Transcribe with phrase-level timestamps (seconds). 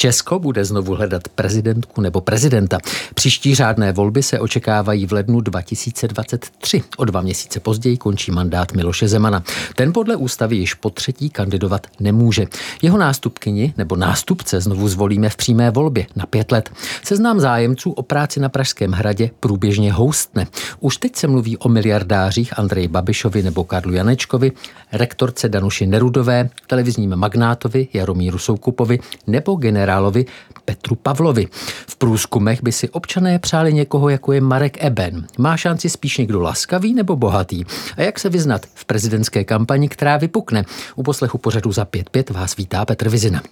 [0.00, 2.78] Česko bude znovu hledat prezidentku nebo prezidenta.
[3.14, 6.82] Příští řádné volby se očekávají v lednu 2023.
[6.96, 9.42] O dva měsíce později končí mandát Miloše Zemana.
[9.76, 12.46] Ten podle ústavy již po třetí kandidovat nemůže.
[12.82, 16.70] Jeho nástupkyni nebo nástupce znovu zvolíme v přímé volbě na pět let.
[17.02, 20.46] Seznám zájemců o práci na Pražském hradě průběžně houstne.
[20.80, 24.52] Už teď se mluví o miliardářích Andreji Babišovi nebo Karlu Janečkovi,
[24.92, 30.26] rektorce Danuši Nerudové, televizním magnátovi Jaromíru Soukupovi nebo generálu generálovi
[30.64, 31.48] Petru Pavlovi.
[31.88, 35.26] V průzkumech by si občané přáli někoho, jako je Marek Eben.
[35.38, 37.64] Má šanci spíš někdo laskavý nebo bohatý?
[37.96, 40.64] A jak se vyznat v prezidentské kampani, která vypukne?
[40.96, 43.42] U poslechu pořadu za 5.5 vás vítá Petr Vizina.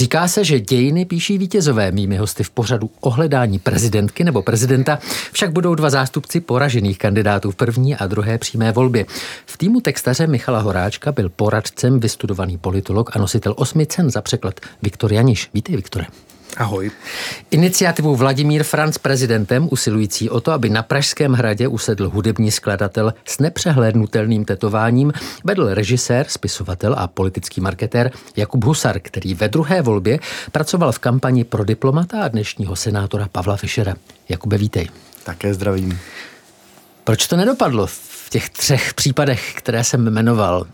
[0.00, 1.92] Říká se, že dějiny píší vítězové.
[1.92, 4.98] Mými hosty v pořadu ohledání prezidentky nebo prezidenta
[5.32, 9.06] však budou dva zástupci poražených kandidátů v první a druhé přímé volbě.
[9.46, 14.60] V týmu textaře Michala Horáčka byl poradcem vystudovaný politolog a nositel osmi cen za překlad
[14.82, 15.50] Viktor Janiš.
[15.54, 16.06] Vítej, Viktore.
[16.56, 16.90] Ahoj.
[17.50, 23.38] Iniciativu Vladimír Franc prezidentem, usilující o to, aby na Pražském hradě usedl hudební skladatel s
[23.38, 25.12] nepřehlédnutelným tetováním,
[25.44, 30.18] vedl režisér, spisovatel a politický marketér Jakub Husar, který ve druhé volbě
[30.52, 33.94] pracoval v kampani pro diplomata a dnešního senátora Pavla Fischera.
[34.28, 34.88] Jakube, vítej.
[35.24, 35.98] Také zdravím.
[37.04, 40.66] Proč to nedopadlo v těch třech případech, které jsem jmenoval?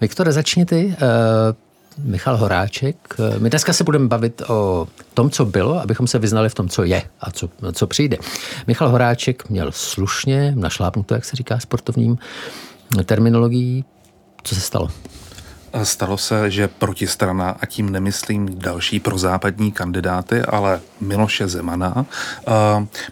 [0.00, 0.84] Viktore, začni ty.
[0.86, 1.69] Uh,
[2.04, 2.96] Michal Horáček.
[3.38, 6.84] My dneska se budeme bavit o tom, co bylo, abychom se vyznali v tom, co
[6.84, 8.16] je a co, co přijde.
[8.66, 12.18] Michal Horáček měl slušně našlápnuto, jak se říká sportovním
[13.04, 13.84] terminologií.
[14.42, 14.90] Co se stalo?
[15.82, 22.06] Stalo se, že protistrana, a tím nemyslím další prozápadní kandidáty, ale Miloše Zemana,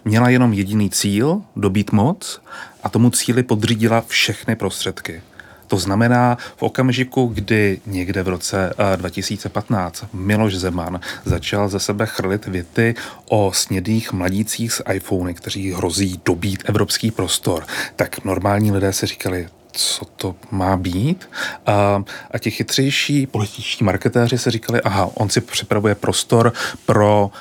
[0.05, 2.41] měla jenom jediný cíl, dobít moc
[2.83, 5.21] a tomu cíli podřídila všechny prostředky.
[5.69, 12.05] To znamená, v okamžiku, kdy někde v roce 2015 eh, Miloš Zeman začal ze sebe
[12.05, 12.95] chrlit věty
[13.29, 17.65] o snědých mladících z iPhony, kteří hrozí dobít evropský prostor,
[17.95, 21.29] tak normální lidé si říkali, co to má být.
[21.65, 26.53] A, a ti chytřejší političtí marketéři se říkali, aha, on si připravuje prostor
[26.85, 27.39] pro uh,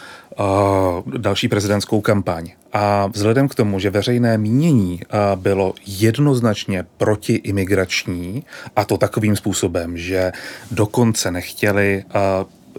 [1.16, 2.50] další prezidentskou kampaň.
[2.72, 5.00] A vzhledem k tomu, že veřejné mínění
[5.34, 8.44] bylo jednoznačně protiimigrační,
[8.76, 10.32] a to takovým způsobem, že
[10.70, 12.04] dokonce nechtěli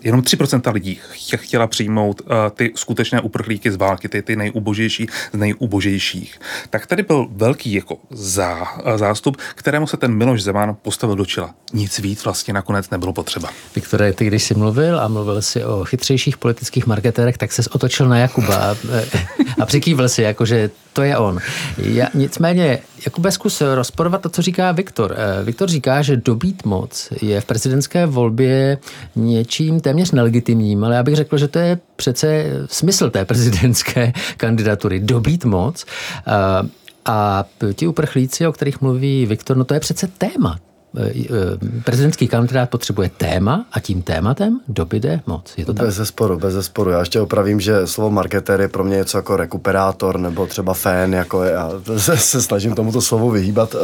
[0.04, 1.00] jenom 3% lidí
[1.36, 6.40] chtěla přijmout uh, ty skutečné uprchlíky z války, ty, ty nejubožejší z nejubožejších.
[6.70, 11.54] Tak tady byl velký jako zá, zástup, kterému se ten Miloš Zeman postavil do čela.
[11.74, 13.50] Nic víc vlastně nakonec nebylo potřeba.
[13.76, 18.10] Viktore, ty když jsi mluvil a mluvil si o chytřejších politických marketérech, tak se otočil
[18.10, 18.76] na Jakuba a,
[19.62, 21.40] a přikývil si, jako že to je on.
[21.78, 25.16] Já, nicméně, Jakube, zkus rozporovat to, co říká Viktor.
[25.18, 28.78] Eh, Viktor říká, že dobít moc je v prezidentské volbě
[29.16, 35.00] něčím téměř nelegitimním, ale já bych řekl, že to je přece smysl té prezidentské kandidatury.
[35.00, 35.86] Dobít moc.
[36.26, 36.64] A,
[37.06, 40.60] a ti uprchlíci, o kterých mluví Viktor, no to je přece téma.
[40.98, 45.54] Eh, eh, prezidentský kandidát potřebuje téma a tím tématem dobyde moc.
[45.58, 45.86] Je to tak?
[45.86, 46.90] Bez zesporu, bez zesporu.
[46.90, 51.14] Já ještě opravím, že slovo marketér je pro mě něco jako rekuperátor nebo třeba fan,
[51.14, 53.76] jako já se, se snažím tomuto slovu vyhýbat.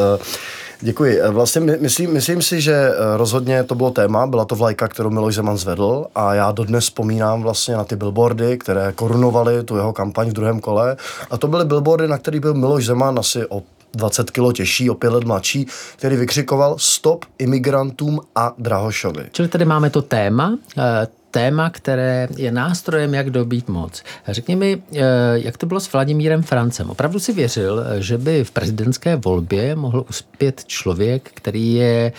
[0.82, 1.22] Děkuji.
[1.30, 5.36] Vlastně myslím, myslím si, že eh, rozhodně to bylo téma, byla to vlajka, kterou Miloš
[5.36, 10.30] Zeman zvedl a já dodnes vzpomínám vlastně na ty billboardy, které korunovaly tu jeho kampaň
[10.30, 10.98] v druhém kole
[11.30, 14.96] a to byly billboardy, na kterých byl Miloš Zeman asi o 20 kilo těžší, o
[14.96, 19.30] 5 let mladší, který vykřikoval stop imigrantům a Drahošovi.
[19.32, 24.04] Čili tady máme to téma, eh, téma, které je nástrojem, jak dobít moc.
[24.28, 25.00] Řekni mi, eh,
[25.34, 26.90] jak to bylo s Vladimírem Francem.
[26.90, 32.12] Opravdu si věřil, že by v prezidentské volbě mohl uspět člověk, který je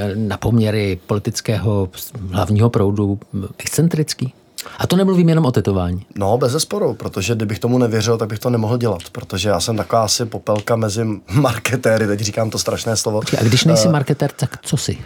[0.00, 1.88] eh, na poměry politického
[2.30, 3.18] hlavního proudu
[3.58, 4.32] excentrický?
[4.78, 6.06] A to nemluvím jenom o tetování.
[6.14, 9.76] No, bez zesporu, protože kdybych tomu nevěřil, tak bych to nemohl dělat, protože já jsem
[9.76, 13.20] taková asi popelka mezi marketéry, teď říkám to strašné slovo.
[13.40, 14.98] A když nejsi uh, marketér, tak co jsi?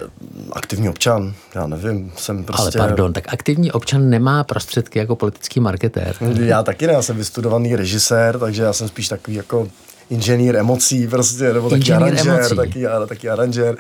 [0.52, 2.78] Aktivní občan, já nevím, jsem prostě...
[2.78, 6.14] Ale pardon, tak aktivní občan nemá prostředky jako politický marketér.
[6.20, 9.68] Já taky ne, já jsem vystudovaný režisér, takže já jsem spíš takový jako
[10.10, 13.76] inženýr emocí prostě, nebo taky aranžér, taky, taky aranžér.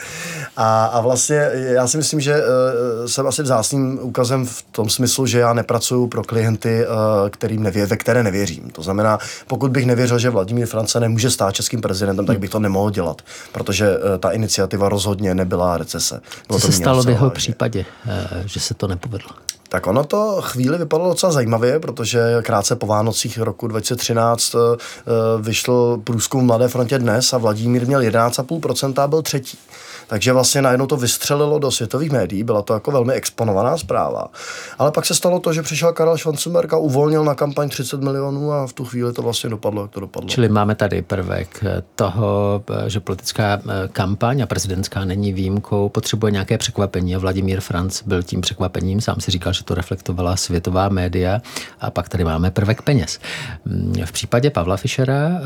[0.56, 5.26] A, a vlastně já si myslím, že uh, jsem asi vzácným úkazem v tom smyslu,
[5.26, 8.70] že já nepracuju pro klienty, uh, kterým nevě, ve které nevěřím.
[8.70, 12.58] To znamená, pokud bych nevěřil, že Vladimír France nemůže stát českým prezidentem, tak bych to
[12.58, 13.22] nemohl dělat,
[13.52, 16.20] protože uh, ta iniciativa rozhodně nebyla recese.
[16.48, 19.30] Bylo Co to se stalo v jeho případě, uh, že se to nepovedlo?
[19.72, 24.60] Tak ono to chvíli vypadalo docela zajímavě, protože krátce po Vánocích roku 2013 uh,
[25.40, 29.58] vyšel průzkum Mladé frontě dnes a Vladimír měl 11,5% a byl třetí.
[30.12, 34.26] Takže vlastně najednou to vystřelilo do světových médií, byla to jako velmi exponovaná zpráva.
[34.78, 38.52] Ale pak se stalo to, že přišel Karel Schwarzenberg a uvolnil na kampaň 30 milionů
[38.52, 40.28] a v tu chvíli to vlastně dopadlo, jak to dopadlo.
[40.28, 41.64] Čili máme tady prvek
[41.94, 48.02] toho, že politická eh, kampaň a prezidentská není výjimkou, potřebuje nějaké překvapení a Vladimír Franc
[48.06, 51.42] byl tím překvapením, sám si říkal, že to reflektovala světová média
[51.80, 53.18] a pak tady máme prvek peněz.
[53.64, 55.42] Mm, v případě Pavla Fischera, eh,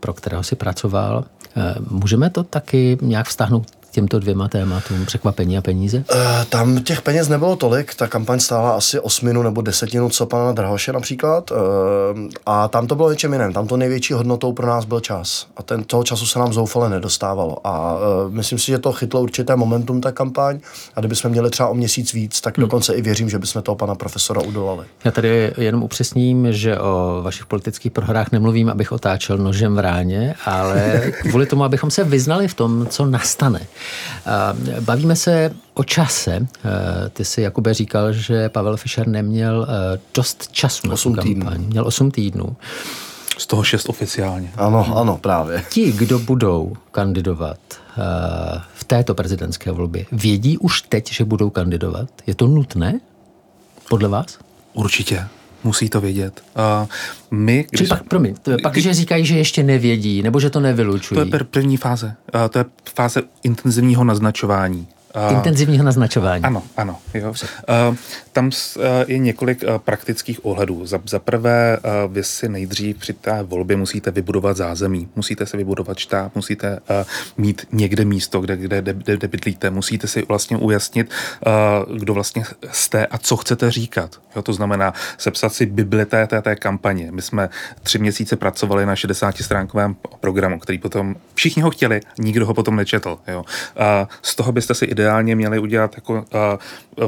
[0.00, 1.24] pro kterého si pracoval,
[1.56, 5.96] eh, můžeme to taky nějak vztáhnout těmto dvěma tématům, překvapení a peníze?
[5.98, 6.04] Uh,
[6.48, 10.92] tam těch peněz nebylo tolik, ta kampaň stála asi osminu nebo desetinu co pana Drahoše
[10.92, 11.56] například uh,
[12.46, 15.62] a tam to bylo něčem jiném, tam to největší hodnotou pro nás byl čas a
[15.62, 19.56] ten, toho času se nám zoufale nedostávalo a uh, myslím si, že to chytlo určité
[19.56, 20.60] momentum ta kampaň
[20.94, 22.66] a kdybychom měli třeba o měsíc víc, tak hmm.
[22.66, 24.86] dokonce i věřím, že bychom toho pana profesora udolali.
[25.04, 30.34] Já tady jenom upřesním, že o vašich politických prohrách nemluvím, abych otáčel nožem v ráně,
[30.44, 33.60] ale kvůli tomu, abychom se vyznali v tom, co nastane.
[34.80, 36.46] Bavíme se o čase.
[37.12, 39.66] Ty si, Jakube, říkal, že Pavel Fischer neměl
[40.14, 41.64] dost času na 8 kampaň.
[41.64, 42.56] Měl 8 týdnů.
[43.38, 44.52] Z toho šest oficiálně.
[44.56, 45.64] Ano, ano, právě.
[45.70, 47.58] Ti, kdo budou kandidovat
[48.74, 52.08] v této prezidentské volbě, vědí už teď, že budou kandidovat?
[52.26, 53.00] Je to nutné?
[53.88, 54.38] Podle vás?
[54.72, 55.26] Určitě
[55.64, 56.42] musí to vědět.
[56.56, 56.86] A
[57.30, 57.78] my, když...
[57.78, 61.30] Čili pak, promiň, pak, když říkají, že ještě nevědí, nebo že to nevylučují.
[61.30, 62.14] To je první fáze.
[62.32, 62.64] A to je
[62.94, 64.86] fáze intenzivního naznačování.
[65.30, 66.44] Intenzivního naznačování.
[66.44, 66.98] Ano, ano.
[67.14, 67.34] Jo.
[68.32, 68.50] Tam
[69.06, 70.86] je několik praktických ohledů.
[70.86, 71.78] Za, za prvé,
[72.08, 76.78] vy si nejdřív při té volbě musíte vybudovat zázemí, musíte si vybudovat štáb, musíte
[77.36, 81.10] mít někde místo, kde, kde, kde, kde bydlíte, musíte si vlastně ujasnit,
[81.98, 84.20] kdo vlastně jste a co chcete říkat.
[84.36, 87.12] Jo, to znamená sepsat si bibli té, té, té kampaně.
[87.12, 87.48] My jsme
[87.82, 93.18] tři měsíce pracovali na 60-stránkovém programu, který potom všichni ho chtěli, nikdo ho potom nečetl.
[93.28, 93.44] Jo.
[94.22, 96.24] Z toho byste si ideálně měli udělat jako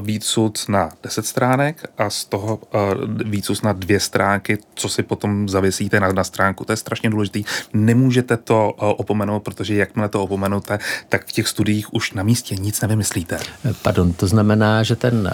[0.01, 2.81] výcud na 10 stránek a z toho uh,
[3.25, 6.65] výcud na dvě stránky, co si potom zavěsíte na, na stránku.
[6.65, 7.41] To je strašně důležité.
[7.73, 10.79] Nemůžete to uh, opomenout, protože jakmile to opomenete,
[11.09, 13.39] tak v těch studiích už na místě nic nevymyslíte.
[13.83, 15.31] Pardon, to znamená, že ten uh,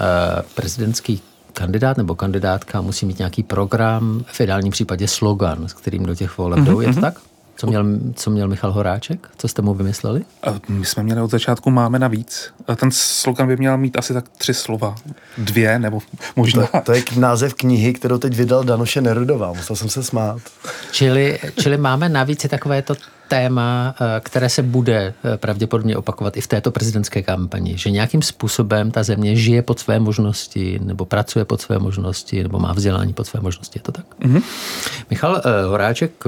[0.55, 1.23] prezidentský
[1.53, 6.39] kandidát nebo kandidátka musí mít nějaký program, v ideálním případě slogan, s kterým do těch
[6.39, 6.77] voleb jdou.
[6.77, 6.81] Mm-hmm.
[6.81, 7.01] Je to mhm.
[7.01, 7.15] tak?
[7.57, 9.29] Co měl, co měl Michal Horáček?
[9.39, 10.25] Co jste mu vymysleli?
[10.69, 12.51] My jsme měli od začátku Máme navíc.
[12.77, 14.95] Ten slogan by měl mít asi tak tři slova.
[15.39, 15.99] Dvě, nebo
[16.37, 16.67] možná.
[16.67, 19.53] To, to je název knihy, kterou teď vydal Danuše Nerudová.
[19.53, 20.39] Musel jsem se smát.
[20.93, 22.95] Čili, čili Máme navíc je takové to
[23.29, 28.23] téma, eh, které se bude eh, pravděpodobně opakovat i v této prezidentské kampani, že nějakým
[28.23, 33.13] způsobem ta země žije pod své možnosti, nebo pracuje pod své možnosti, nebo má vzdělání
[33.13, 33.79] pod své možnosti.
[33.79, 34.05] Je to tak?
[34.21, 34.43] Mm-hmm.
[35.11, 36.25] Michal eh, Horáček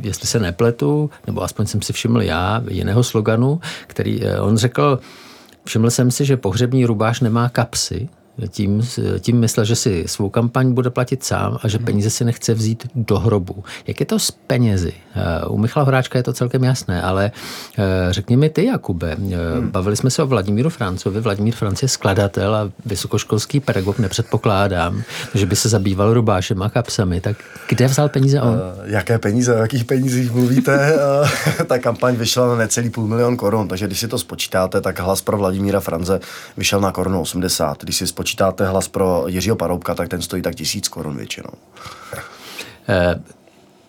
[0.00, 4.98] jestli se nepletu, nebo aspoň jsem si všiml já, jiného sloganu, který on řekl,
[5.64, 8.08] všiml jsem si, že pohřební rubáš nemá kapsy,
[8.48, 8.82] tím,
[9.20, 12.86] tím myslel, že si svou kampaň bude platit sám a že peníze si nechce vzít
[12.94, 13.64] do hrobu.
[13.86, 14.92] Jak je to s penězi?
[15.14, 17.30] Eh, u Michala Horáčka je to celkem jasné, ale
[17.78, 19.70] eh, řekni mi ty, Jakube, eh, hmm.
[19.70, 21.20] bavili jsme se o Vladimíru Francovi.
[21.20, 25.02] Vladimír Franc je skladatel a vysokoškolský pedagog, nepředpokládám,
[25.34, 27.20] že by se zabýval rubášem a kapsami.
[27.20, 27.36] Tak
[27.68, 28.60] kde vzal peníze on?
[28.84, 30.98] Jaké peníze, o jakých penězích mluvíte?
[31.66, 35.22] Ta kampaň vyšla na necelý půl milion korun, takže když si to spočítáte, tak hlas
[35.22, 36.20] pro Vladimíra France
[36.56, 37.82] vyšel na korunu 80.
[37.82, 38.25] Když si spočítáte
[38.64, 41.50] hlas pro Jiřího Paroubka, tak ten stojí tak tisíc korun většinou.
[42.88, 43.22] Eh,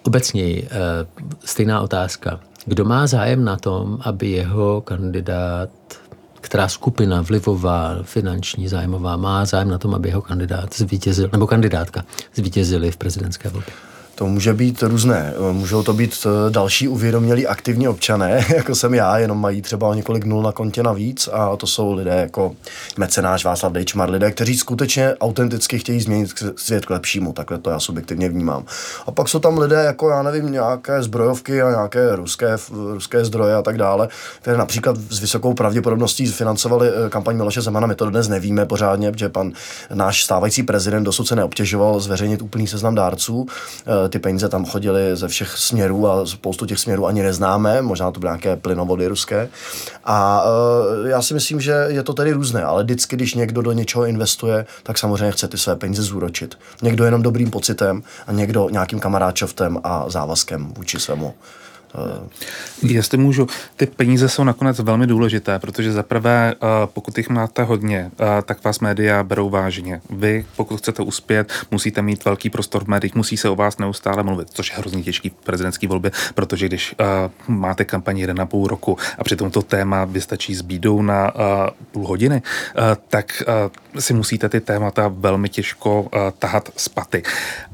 [0.03, 1.07] obecněji, eh,
[1.45, 2.39] stejná otázka.
[2.65, 5.69] Kdo má zájem na tom, aby jeho kandidát,
[6.41, 12.05] která skupina vlivová, finanční, zájmová, má zájem na tom, aby jeho kandidát zvítězil, nebo kandidátka
[12.35, 13.73] zvítězili v prezidentské volbě?
[14.17, 15.33] To může být různé.
[15.51, 20.25] Můžou to být eh, další uvědomělí aktivní občané, jako jsem já, jenom mají třeba několik
[20.25, 22.55] nul na kontě navíc a to jsou lidé jako
[22.97, 27.79] mecenáš Václav Dejčmar, lidé, kteří skutečně autenticky chtějí změnit svět k lepšímu, takhle to já
[27.79, 28.65] subjektivně vnímám.
[29.07, 33.55] A pak jsou tam lidé jako, já nevím, nějaké zbrojovky a nějaké ruské, ruské zdroje
[33.55, 34.07] a tak dále,
[34.41, 37.87] které například s vysokou pravděpodobností financovali eh, kampaň Miloše Zemana.
[37.87, 39.51] My to dnes nevíme pořádně, protože pan
[39.93, 43.47] náš stávající prezident dosud se neobtěžoval zveřejnit úplný seznam dárců.
[44.07, 48.11] Eh, ty peníze tam chodily ze všech směrů a spoustu těch směrů ani neznáme, možná
[48.11, 49.49] to byly nějaké plynovody ruské.
[50.05, 50.43] A
[51.05, 54.65] já si myslím, že je to tedy různé, ale vždycky, když někdo do něčeho investuje,
[54.83, 56.57] tak samozřejmě chce ty své peníze zúročit.
[56.81, 61.76] Někdo jenom dobrým pocitem a někdo nějakým kamaráčovtem a závazkem vůči svému Eh,
[62.83, 68.11] jestli můžu, ty peníze jsou nakonec velmi důležité, protože zaprvé, eh, pokud jich máte hodně,
[68.19, 70.01] eh, tak vás média berou vážně.
[70.09, 74.23] Vy, pokud chcete uspět, musíte mít velký prostor v médiích, musí se o vás neustále
[74.23, 76.95] mluvit, což je hrozně těžký v prezidentské volbě, protože když
[77.47, 81.31] máte kampaně jeden na půl roku a přitom to téma vystačí s bídou na
[81.91, 82.41] půl hodiny,
[83.07, 83.43] tak
[83.99, 87.23] si musíte ty témata velmi těžko tahat z paty.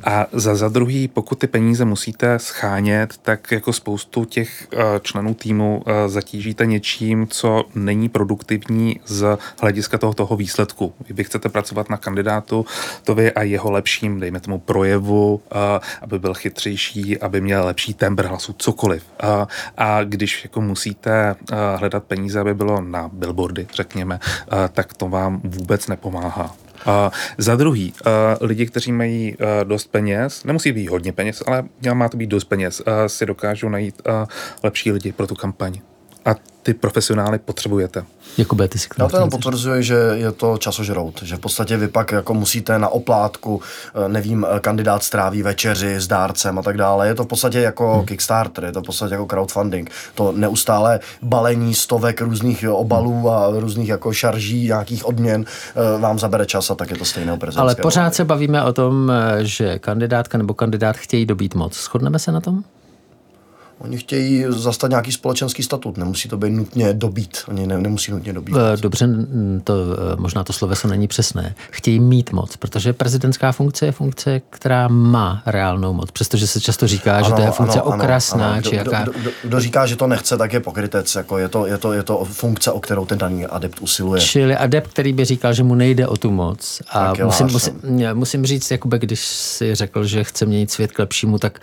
[0.04, 5.00] A za, za druhý, pokud ty peníze musíte schánět, tak jako spoustu spoustu těch eh,
[5.02, 10.94] členů týmu eh, zatížíte něčím, co není produktivní z hlediska toho, toho výsledku.
[11.10, 12.66] Vy chcete pracovat na kandidátu,
[13.04, 17.94] to vy a jeho lepším, dejme tomu projevu, eh, aby byl chytřejší, aby měl lepší
[17.94, 19.04] tembr hlasu, cokoliv.
[19.78, 21.36] A když jako musíte
[21.76, 24.20] hledat peníze, aby bylo na billboardy, řekněme,
[24.72, 26.63] tak to vám vůbec nepomáhá.
[26.86, 27.94] A za druhý,
[28.42, 31.64] lidi, kteří mají dost peněz, nemusí být hodně peněz, ale
[31.94, 34.02] má to být dost peněz, si dokážou najít
[34.64, 35.82] lepší lidi pro tu kampaň.
[36.64, 38.06] Ty profesionály potřebujete.
[38.38, 41.88] Jakube, ty si Já to jenom potvrzuji, že je to časožrout, že v podstatě vy
[41.88, 43.62] pak jako musíte na oplátku,
[44.06, 47.08] eh, nevím, eh, kandidát stráví večeři s dárcem a tak dále.
[47.08, 48.06] Je to v podstatě jako hmm.
[48.06, 49.92] Kickstarter, je to v podstatě jako crowdfunding.
[50.16, 56.46] To neustále balení stovek různých obalů a různých jako šarží, nějakých odměn eh, vám zabere
[56.46, 60.54] čas a tak je to stejné Ale pořád se bavíme o tom, že kandidátka nebo
[60.54, 61.76] kandidát chtějí dobít moc.
[61.76, 62.64] Shodneme se na tom?
[63.84, 68.34] Oni chtějí zastat nějaký společenský statut, nemusí to být nutně dobít, oni ne, nemusí nutně
[68.34, 68.56] dobít.
[68.56, 69.10] Eh, dobře,
[69.64, 71.56] to, eh, možná to sloveso není přesné.
[71.72, 76.88] Chtějí mít moc, protože prezidentská funkce je funkce, která má reálnou moc, přestože se často
[76.88, 78.62] říká, ano, že to je funkce ano, okrasná, ano, ano.
[78.62, 79.04] či jaká...
[79.04, 81.94] Kdo, kdo, kdo, říká, že to nechce, tak je pokrytec, jako je, to, je, to,
[81.94, 84.22] je to funkce, o kterou ten daný adept usiluje.
[84.22, 86.82] Čili adept, který by říkal, že mu nejde o tu moc.
[86.90, 87.80] A musím, musím,
[88.14, 91.60] musím říct, Jakube, když si řekl, že chce měnit svět k lepšímu, tak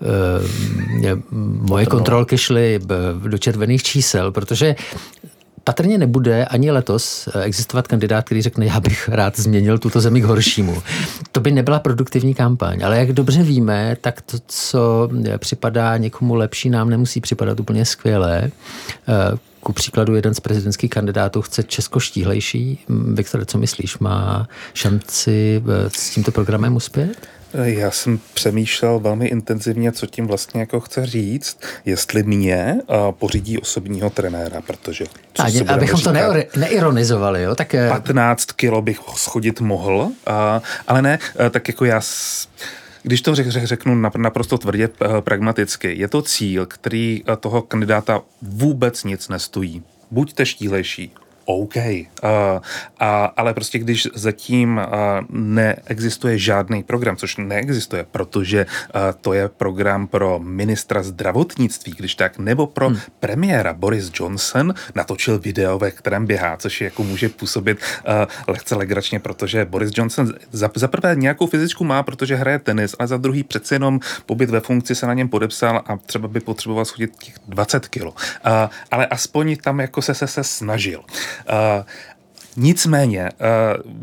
[0.00, 1.24] uh,
[1.64, 2.80] moje kontrolky šly
[3.28, 4.76] do červených čísel, protože
[5.64, 10.24] patrně nebude ani letos existovat kandidát, který řekne, já bych rád změnil tuto zemi k
[10.24, 10.82] horšímu.
[11.32, 16.70] To by nebyla produktivní kampaň, ale jak dobře víme, tak to, co připadá někomu lepší,
[16.70, 18.50] nám nemusí připadat úplně skvělé.
[19.60, 22.78] Ku příkladu jeden z prezidentských kandidátů chce Česko štíhlejší.
[22.88, 27.28] Viktor, co myslíš, má šanci s tímto programem uspět?
[27.62, 32.80] Já jsem přemýšlel velmi intenzivně, co tím vlastně jako chce říct, jestli mě
[33.10, 35.04] pořídí osobního trenéra, protože...
[35.38, 37.54] A, abychom to neori, neironizovali, jo?
[37.54, 37.74] Tak...
[37.88, 42.00] 15 eh, kilo bych schodit mohl, a, ale ne, eh, tak jako já...
[43.02, 49.04] Když to řek, řeknu naprosto tvrdě eh, pragmaticky, je to cíl, který toho kandidáta vůbec
[49.04, 49.82] nic nestojí.
[50.10, 51.12] Buďte štílejší,
[51.44, 51.76] OK.
[51.76, 52.60] Uh, uh,
[53.36, 54.84] ale prostě když zatím uh,
[55.30, 62.38] neexistuje žádný program, což neexistuje, protože uh, to je program pro ministra zdravotnictví, když tak,
[62.38, 62.98] nebo pro hmm.
[63.20, 68.14] premiéra Boris Johnson natočil video, ve kterém běhá, což jako může působit uh,
[68.48, 73.08] lehce legračně, protože Boris Johnson za, za prvé nějakou fyzičku má, protože hraje tenis, ale
[73.08, 76.84] za druhý přece jenom pobyt ve funkci se na něm podepsal a třeba by potřeboval
[76.84, 78.10] schodit těch 20 kilo.
[78.10, 78.16] Uh,
[78.90, 80.98] ale aspoň tam jako se se, se snažil.
[80.98, 81.33] Uh,
[82.56, 83.30] Nicméně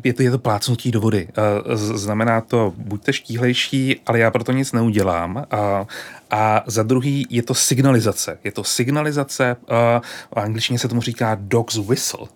[0.04, 1.28] je to, je to plácnutí do vody.
[1.76, 5.46] Znamená to, buďte štíhlejší, ale já proto nic neudělám.
[6.32, 8.38] A za druhý je to signalizace.
[8.44, 9.76] Je to signalizace, uh,
[10.36, 12.20] v angličtině se tomu říká dog's whistle.
[12.22, 12.28] Uh,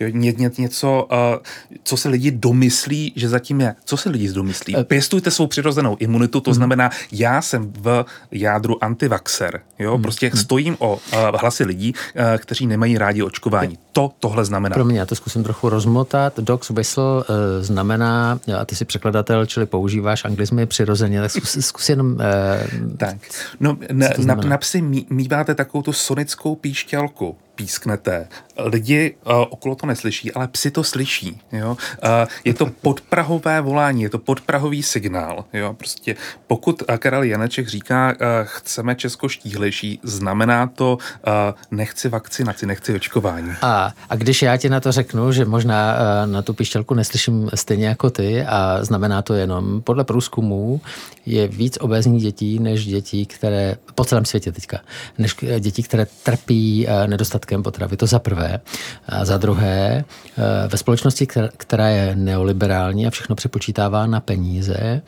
[0.00, 0.20] hmm.
[0.20, 1.38] ně, ně, něco, uh,
[1.84, 3.74] co se lidi domyslí, že zatím je.
[3.84, 4.76] Co se lidi domyslí?
[4.76, 6.54] Uh, Pěstujte svou přirozenou imunitu, to hmm.
[6.54, 9.60] znamená, já jsem v jádru antivaxer.
[9.78, 9.94] Jo?
[9.94, 10.02] Hmm.
[10.02, 10.36] Prostě hmm.
[10.36, 11.00] stojím o uh,
[11.40, 13.78] hlasy lidí, uh, kteří nemají rádi očkování.
[13.92, 14.74] To tohle znamená.
[14.74, 16.40] Pro mě, já to zkusím trochu rozmotat.
[16.40, 17.24] Dog's whistle uh,
[17.60, 22.12] znamená, a ty jsi překladatel, čili používáš anglizmy přirozeně, tak zkus, zkus jenom...
[22.12, 23.16] Uh, tak.
[23.60, 28.28] No, na, na, na psy míváte takovou tu sonickou píšťalku písknete.
[28.58, 31.40] Lidi uh, okolo to neslyší, ale psi to slyší.
[31.52, 31.70] Jo?
[31.70, 32.08] Uh,
[32.44, 35.44] je to podprahové volání, je to podprahový signál.
[35.52, 35.74] Jo?
[35.74, 36.16] Prostě
[36.46, 41.32] pokud uh, Karel Janeček říká, uh, chceme Česko štíhlejší, znamená to, uh,
[41.70, 43.52] nechci vakcinaci, nechci očkování.
[43.62, 47.50] A, a když já ti na to řeknu, že možná uh, na tu píšťalku neslyším
[47.54, 50.80] stejně jako ty a znamená to jenom, podle průzkumů
[51.26, 54.80] je víc obézních dětí než dětí, které, po celém světě teďka,
[55.18, 57.96] než dětí, které trpí uh, nedostatkem nedostatkem potravy.
[57.96, 58.60] To za prvé.
[59.06, 65.02] A za druhé, eh, ve společnosti, která je neoliberální a všechno přepočítává na peníze, eh,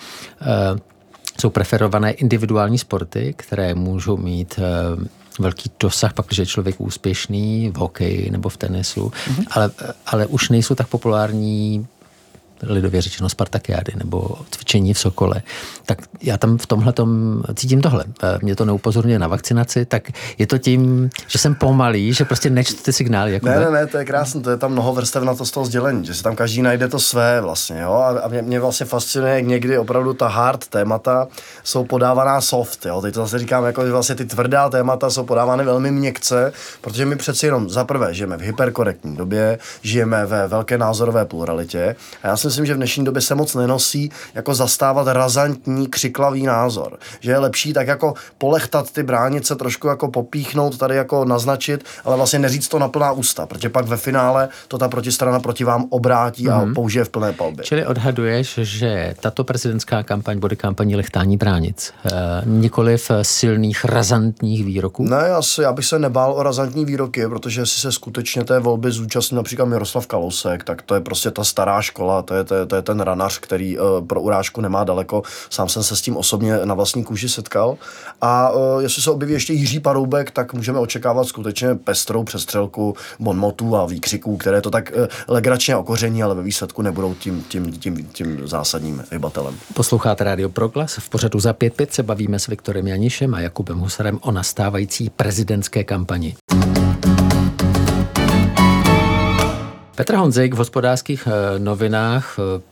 [1.41, 4.61] jsou preferované individuální sporty, které můžou mít
[5.39, 9.45] velký dosah, pak, když je člověk úspěšný v hokeji nebo v tenisu, mm-hmm.
[9.51, 9.71] ale,
[10.07, 11.87] ale už nejsou tak populární
[12.63, 15.43] lidově řečeno Spartakiády nebo cvičení v Sokole,
[15.87, 16.93] tak já tam v tomhle
[17.55, 18.05] cítím tohle.
[18.23, 20.03] Eh, mě to neupozorňuje na vakcinaci, tak
[20.39, 23.33] je to tím, že jsem pomalý, že prostě nečtu ty signály.
[23.33, 25.51] Jako ne, ne, ne, to je krásné, to je tam mnoho vrstev na to z
[25.51, 27.93] toho sdělení, že si tam každý najde to své vlastně, jo,
[28.23, 31.29] a mě, mě vlastně fascinuje, jak někdy opravdu ta hard témata
[31.65, 35.25] jsou podávaná soft, jo, teď to zase říkám, jako, že vlastně ty tvrdá témata jsou
[35.25, 40.49] podávány velmi měkce, protože my přeci jenom za prvé žijeme v hyperkorektní době, žijeme ve
[40.49, 44.55] velké názorové pluralitě a já si myslím, že v dnešní době se moc nenosí jako
[44.55, 46.99] zastávat razantní, křiklavý názor.
[47.21, 52.17] Že je lepší tak jako polechtat ty bránice, trošku jako popíchnout, tady jako naznačit, ale
[52.17, 55.87] vlastně neříct to na plná ústa, protože pak ve finále to ta protistrana proti vám
[55.91, 56.61] obrátí mm-hmm.
[56.61, 56.75] a mhm.
[56.75, 57.65] použije v plné palbě.
[57.65, 62.11] Čili odhaduješ, že tato prezidentská kampaň bude kampaní lechtání bránic, e,
[62.45, 65.05] nikoliv silných, razantních výroků?
[65.05, 68.91] Ne, asi, já bych se nebál o razantní výroky, protože jestli se skutečně té volby
[68.91, 72.67] zúčastní například Miroslav Kalousek, tak to je prostě ta stará škola, to je, to je,
[72.67, 75.23] to je ten ranař, který uh, pro urážku nemá daleko.
[75.51, 77.77] Sám jsem se s tím osobně na vlastní kůži setkal.
[78.21, 83.77] A uh, jestli se objeví ještě Jiří Paroubek, tak můžeme očekávat skutečně pestrou přestřelku bonmotů
[83.77, 88.09] a výkřiků, které to tak uh, legračně okoření, ale ve výsledku nebudou tím, tím, tím,
[88.13, 89.55] tím zásadním hybatelem.
[89.75, 90.95] Posloucháte Radio Proglas.
[90.95, 95.85] V pořadu za 5.5 se bavíme s Viktorem Janišem a Jakubem Husarem o nastávající prezidentské
[95.85, 96.37] kampani.
[99.95, 102.63] Petr Honzik v hospodářských eh, novinách eh,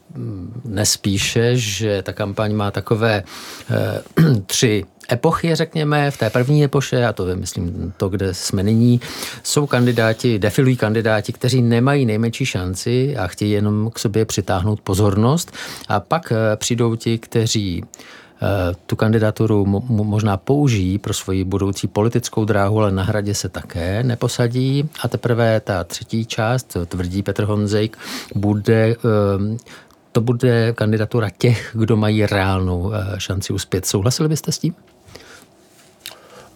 [0.64, 3.22] nespíše, že ta kampaň má takové
[3.70, 8.62] eh, tři epochy, řekněme, v té první epoše, a to je, myslím, to, kde jsme
[8.62, 9.00] nyní,
[9.42, 15.52] jsou kandidáti, defilují kandidáti, kteří nemají nejmenší šanci a chtějí jenom k sobě přitáhnout pozornost.
[15.88, 17.84] A pak přijdou ti, kteří
[18.86, 24.88] tu kandidaturu možná použijí pro svoji budoucí politickou dráhu, ale na hradě se také neposadí.
[25.02, 27.98] A teprve ta třetí část, tvrdí Petr Honzejk,
[28.34, 29.56] bude eh,
[30.12, 33.86] to bude kandidatura těch, kdo mají reálnou eh, šanci uspět.
[33.86, 34.74] Souhlasili byste s tím?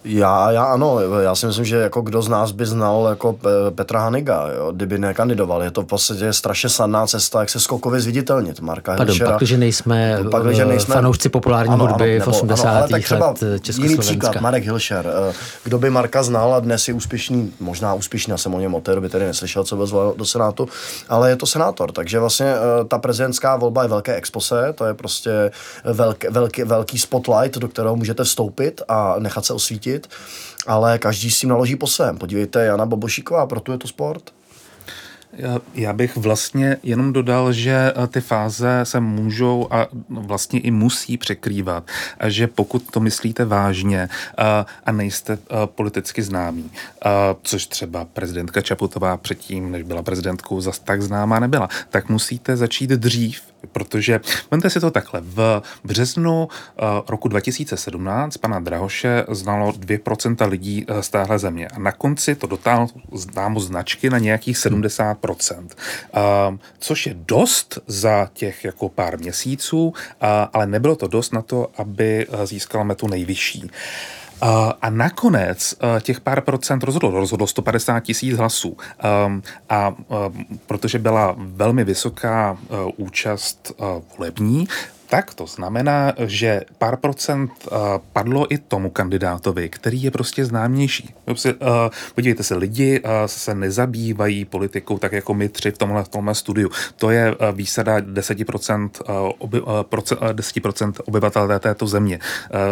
[0.07, 3.39] Já, já ano, já si myslím, že jako kdo z nás by znal jako
[3.75, 5.63] Petra Haniga, jo, kdyby nekandidoval.
[5.63, 8.59] Je to v podstatě strašně snadná cesta, jak se skokově zviditelnit.
[8.59, 9.31] Marka Pardon, Hilšera.
[9.31, 12.69] pak, že nejsme, pak, že nejsme fanoušci populární ano, hudby ano, nebo, v 80.
[12.69, 13.43] Ano, ale tak třeba let
[13.77, 15.05] Jiný příklad, Marek Hilšer.
[15.29, 18.75] Eh, kdo by Marka znal a dnes je úspěšný, možná úspěšný, já jsem o něm
[18.75, 20.69] od té doby tedy neslyšel, co byl zvolen do Senátu,
[21.09, 24.93] ale je to senátor, takže vlastně eh, ta prezidentská volba je velké expose, to je
[24.93, 25.51] prostě
[25.83, 30.07] velký, velký, velký spotlight, do kterého můžete vstoupit a nechat se osvítit zhodnotit,
[30.67, 32.17] ale každý si naloží po svém.
[32.17, 34.31] Podívejte, Jana Bobošíková, proto je to sport.
[35.73, 41.17] Já bych vlastně jenom dodal, že eh, ty fáze se můžou a vlastně i musí
[41.17, 41.83] překrývat.
[42.19, 46.71] A že pokud to myslíte vážně eh, a nejste eh, politicky známí,
[47.43, 52.89] což třeba prezidentka Čaputová předtím, než byla prezidentkou, zas tak známá nebyla, tak musíte začít
[52.89, 54.19] dřív protože
[54.51, 55.21] vemte si to takhle.
[55.21, 56.49] V březnu uh,
[57.07, 62.47] roku 2017 pana Drahoše znalo 2% lidí uh, z téhle země a na konci to
[62.47, 65.59] dotáhlo známo značky na nějakých 70%.
[65.59, 65.67] Uh,
[66.13, 69.93] eh, což je dost za těch jako pár měsíců,
[70.53, 73.69] ale nebylo to dost na to, aby získala metu nejvyšší.
[74.81, 78.77] A nakonec e, těch pár procent rozhodlo, rozhodlo 150 tisíc hlasů.
[78.99, 83.71] Ehm, a e, protože byla velmi vysoká e, účast
[84.17, 84.67] volební,
[85.09, 87.77] tak to znamená, že pár procent uh,
[88.13, 91.15] padlo i tomu kandidátovi, který je prostě známější.
[91.27, 91.35] Uh,
[92.15, 96.35] podívejte se, lidi uh, se nezabývají politikou tak jako my tři v tomhle, v tomhle
[96.35, 96.69] studiu.
[96.95, 102.19] To je výsada 10%, uh, oby, uh, procent, uh, 10% obyvatel této země.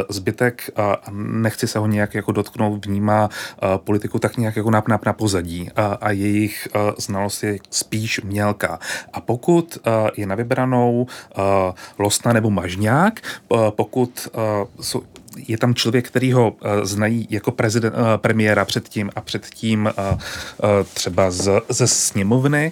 [0.10, 0.70] Zbytek,
[1.12, 3.30] nechci se ho nějak jako dotknout, vnímá
[3.78, 5.70] politiku tak nějak jako na, na, na pozadí
[6.02, 6.68] a jejich
[6.98, 8.80] znalost je spíš mělká.
[9.14, 9.78] A pokud
[10.18, 11.44] je na vybranou uh,
[12.26, 15.16] Kostna nebo Mažňák, eh, pokud eh,
[15.48, 19.90] je tam člověk, který ho eh, znají jako prezident, premiéra předtím a předtím
[20.94, 22.72] třeba z, ze sněmovny,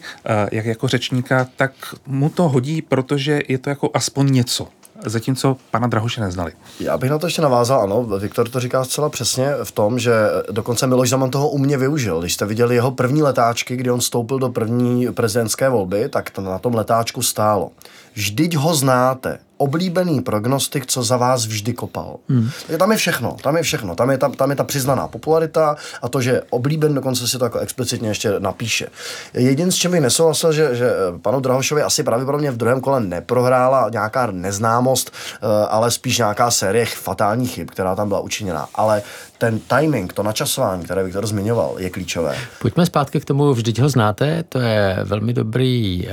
[0.51, 1.71] jak jako řečníka, tak
[2.07, 4.67] mu to hodí, protože je to jako aspoň něco
[5.05, 6.51] zatímco pana Drahoše neznali.
[6.79, 10.13] Já bych na to ještě navázal, ano, Viktor to říká zcela přesně v tom, že
[10.51, 12.19] dokonce Miloš Zeman toho umně využil.
[12.19, 16.41] Když jste viděli jeho první letáčky, kdy on vstoupil do první prezidentské volby, tak to
[16.41, 17.71] na tom letáčku stálo.
[18.13, 22.15] Vždyť ho znáte oblíbený prognostik, co za vás vždy kopal.
[22.29, 22.49] Hmm.
[22.67, 23.95] Takže tam je všechno, tam je všechno.
[23.95, 27.45] Tam je ta, tam je ta přiznaná popularita a to, že oblíben, dokonce si to
[27.45, 28.87] jako explicitně ještě napíše.
[29.33, 33.89] Jedin, s čím bych nesouhlasil, že, že panu Drahošovi asi pravděpodobně v druhém kole neprohrála
[33.89, 38.67] nějaká neznámost, eh, ale spíš nějaká série fatálních chyb, která tam byla učiněna.
[38.75, 39.01] Ale
[39.43, 42.35] ten timing, to načasování, které Viktor zmiňoval, je klíčové.
[42.61, 46.11] Pojďme zpátky k tomu, vždyť ho znáte, to je velmi dobrý, eh,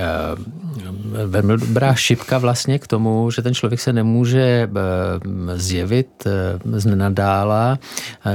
[1.27, 6.27] velmi dobrá šipka vlastně k tomu, že ten člověk se nemůže eh, zjevit
[6.65, 7.79] z nenadála,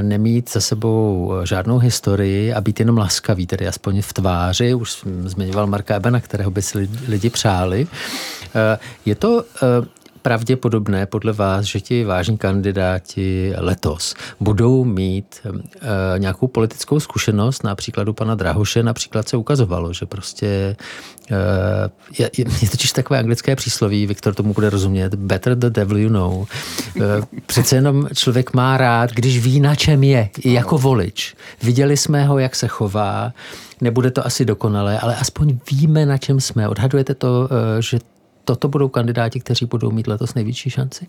[0.02, 5.66] nemít za sebou žádnou historii a být jenom laskavý, tedy aspoň v tváři, už zmiňoval
[5.66, 7.86] Marka Ebena, kterého by si lidi přáli.
[9.04, 9.44] Je to
[10.26, 17.64] pravděpodobné podle vás, že ti vážní kandidáti letos budou mít e, nějakou politickou zkušenost?
[17.64, 20.76] Na příkladu pana Drahoše například se ukazovalo, že prostě e,
[22.18, 26.08] je, je, je totiž takové anglické přísloví, Viktor tomu bude rozumět, better the devil you
[26.08, 26.46] know.
[26.96, 27.00] E,
[27.46, 31.34] přece jenom člověk má rád, když ví, na čem je, i jako volič.
[31.62, 33.32] Viděli jsme ho, jak se chová,
[33.80, 36.68] nebude to asi dokonalé, ale aspoň víme, na čem jsme.
[36.68, 37.48] Odhadujete to,
[37.80, 37.98] že
[38.46, 41.06] toto budou kandidáti, kteří budou mít letos největší šanci?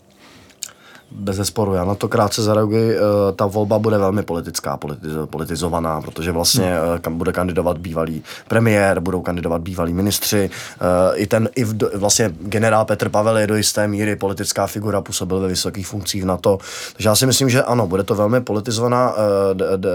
[1.11, 2.95] Bez zesporu, já na to krátce zareaguji.
[2.95, 2.99] Eh,
[3.35, 4.79] ta volba bude velmi politická,
[5.25, 7.17] politizovaná, protože vlastně hmm.
[7.17, 10.49] bude kandidovat bývalý premiér, budou kandidovat bývalí ministři.
[10.81, 11.63] Eh, I ten, i
[11.95, 16.37] vlastně generál Petr Pavel je do jisté míry politická figura, působil ve vysokých funkcích na
[16.37, 16.57] to.
[16.93, 19.13] Takže já si myslím, že ano, bude to velmi politizovaná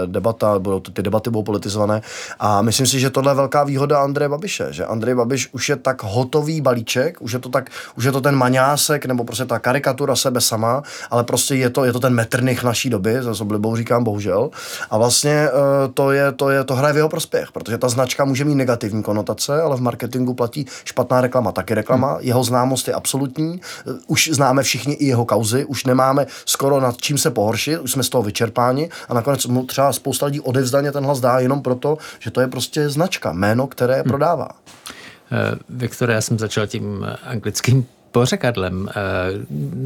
[0.05, 2.01] debata, budou, ty debaty budou politizované
[2.39, 5.75] a myslím si, že tohle je velká výhoda Andreje Babiše, že Andrej Babiš už je
[5.75, 9.59] tak hotový balíček, už je to tak, už je to ten maňásek nebo prostě ta
[9.59, 13.75] karikatura sebe sama, ale prostě je to, je to ten metrných naší doby, s oblibou
[13.75, 14.49] říkám bohužel.
[14.89, 15.51] A vlastně eh,
[15.93, 19.03] to, je, to, je, to hraje v jeho prospěch, protože ta značka může mít negativní
[19.03, 22.11] konotace, ale v marketingu platí špatná reklama, taky reklama.
[22.11, 22.21] Hmm.
[22.21, 26.97] Jeho známost je absolutní, eh, už známe všichni i jeho kauzy, už nemáme skoro nad
[26.97, 30.91] čím se pohoršit, už jsme z toho vyčerpáni a nakonec mu třeba spousta lidí odevzdaně
[30.91, 34.03] ten hlas dá jenom proto, že to je prostě značka, jméno, které hmm.
[34.03, 34.49] prodává.
[34.51, 38.89] Uh, Viktor, já jsem začal tím anglickým pořekadlem.
[38.89, 38.93] Eh,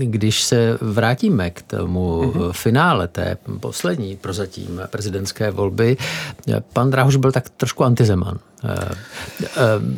[0.06, 2.52] když se vrátíme k tomu mm-hmm.
[2.52, 8.40] finále té poslední prozatím prezidentské volby, eh, pan Drahoš byl tak trošku antizeman.
[8.64, 8.90] Eh,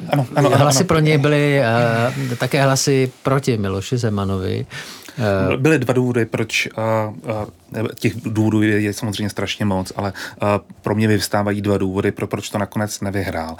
[0.09, 1.61] ano, ano, hlasy ano, pro něj byly
[2.37, 4.65] také hlasy proti Miloši Zemanovi.
[5.19, 7.15] Uh, Byly dva důvody, proč uh,
[7.81, 10.13] uh, těch důvodů je, samozřejmě strašně moc, ale
[10.81, 13.57] pro mě vyvstávají dva důvody, pro proč to nakonec nevyhrál.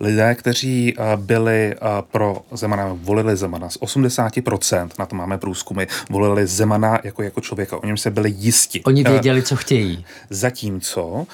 [0.00, 1.74] Lidé, kteří byli
[2.10, 7.76] pro Zemana, volili Zemana z 80%, na to máme průzkumy, volili Zemana jako, jako člověka,
[7.76, 8.82] o něm se byli jisti.
[8.82, 10.04] Oni věděli, co chtějí.
[10.30, 11.26] Zatímco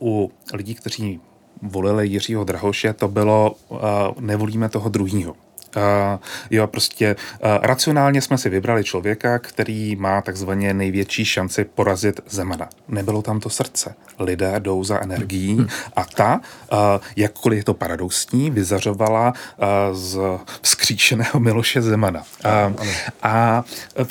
[0.00, 1.20] u lidí, kteří
[1.62, 3.78] volili Jiřího Drahoše, to bylo uh,
[4.20, 5.36] nevolíme toho druhého.
[5.76, 12.20] Uh, jo, prostě uh, racionálně jsme si vybrali člověka, který má takzvaně největší šanci porazit
[12.28, 12.68] Zemana.
[12.88, 13.94] Nebylo tam to srdce.
[14.18, 15.66] Lidé jdou za energií hmm.
[15.96, 16.40] a ta,
[16.72, 16.78] uh,
[17.16, 20.18] jakkoliv je to paradoxní, vyzařovala uh, z
[20.62, 22.22] vzkříšeného Miloše Zemana.
[22.44, 22.86] Uh,
[23.22, 23.64] a
[23.98, 24.06] uh,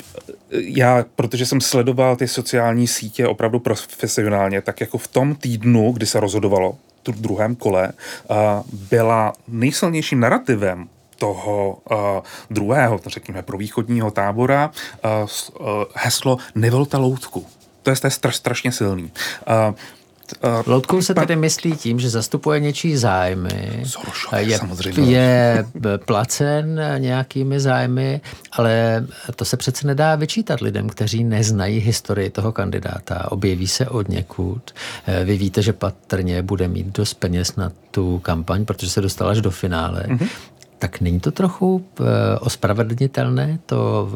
[0.50, 6.06] já, protože jsem sledoval ty sociální sítě opravdu profesionálně, tak jako v tom týdnu, kdy
[6.06, 6.76] se rozhodovalo,
[7.08, 7.92] v druhém kole,
[8.72, 10.88] byla nejsilnějším narrativem
[11.24, 11.96] toho uh,
[12.50, 14.70] druhého, to řekněme, pro východního tábora
[15.04, 15.10] uh,
[15.60, 17.46] uh, heslo nevolte loutku.
[17.82, 19.10] To je, to je straš, strašně silný.
[19.68, 19.74] Uh,
[20.66, 25.16] Loutkou se tedy myslí tím, že zastupuje něčí zájmy, Sorošově, je, samozřejmě.
[25.16, 25.64] je
[26.04, 28.20] placen nějakými zájmy,
[28.52, 29.04] ale
[29.36, 33.32] to se přece nedá vyčítat lidem, kteří neznají historii toho kandidáta.
[33.32, 34.70] Objeví se od někud.
[35.24, 39.40] Vy víte, že patrně bude mít dost peněz na tu kampaň, protože se dostala až
[39.40, 40.04] do finále.
[40.08, 40.28] Mm-hmm
[40.78, 42.06] tak není to trochu uh,
[42.40, 44.10] ospravedlnitelné, to,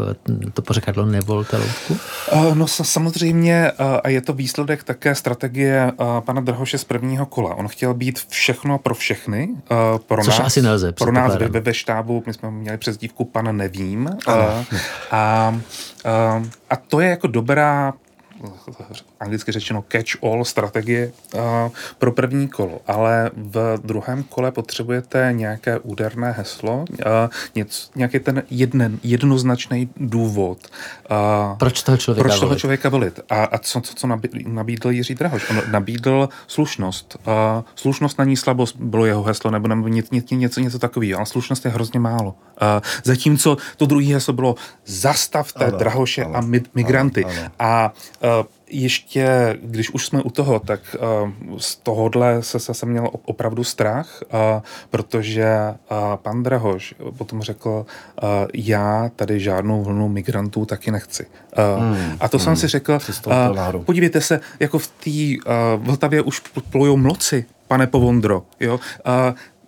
[0.54, 1.96] to pořekadlo nevolte loutku?
[2.32, 7.54] Uh, no samozřejmě uh, a je to výsledek také strategie pana Drhoše z prvního kola.
[7.54, 9.48] On chtěl být všechno pro všechny.
[10.06, 10.92] Pro Což nás, asi nelze.
[10.92, 14.10] Pro nás ve, ve štábu, my jsme měli přezdívku pan nevím.
[15.10, 17.92] A, uh, a to je jako dobrá
[19.20, 21.40] anglicky řečeno catch-all strategie uh,
[21.98, 26.96] pro první kolo, ale v druhém kole potřebujete nějaké úderné heslo, uh,
[27.54, 30.58] něco, nějaký ten jeden, jednoznačný důvod.
[31.10, 32.60] Uh, proč toho člověka proč toho volit?
[32.60, 33.20] člověka volit.
[33.28, 34.06] A, a co, co, co
[34.46, 35.50] nabídl Jiří Drahoš?
[35.50, 37.16] On nabídl slušnost.
[37.26, 37.32] Uh,
[37.74, 41.70] slušnost není slabost, bylo jeho heslo, nebo, nebo něco, něco, něco takového, ale slušnost je
[41.70, 42.34] hrozně málo.
[42.62, 42.66] Uh,
[43.04, 44.54] zatímco to druhé heslo bylo
[44.86, 46.40] zastavte ano, Drahoše ano, a
[46.74, 47.24] migranty.
[47.24, 47.50] Ano, ano.
[47.58, 47.92] A
[48.40, 50.96] uh, ještě, když už jsme u toho, tak
[51.50, 55.54] uh, z tohohle se, se, se měl opravdu strach, uh, protože
[55.90, 57.86] uh, pan Drahoš potom řekl,
[58.54, 61.26] já tady žádnou vlnu migrantů taky nechci.
[61.78, 62.98] Hmm, a to hmm, jsem si řekl,
[63.84, 68.80] podívejte se, jako v té Vltavě už plujou mloci, pane Povondro, jo.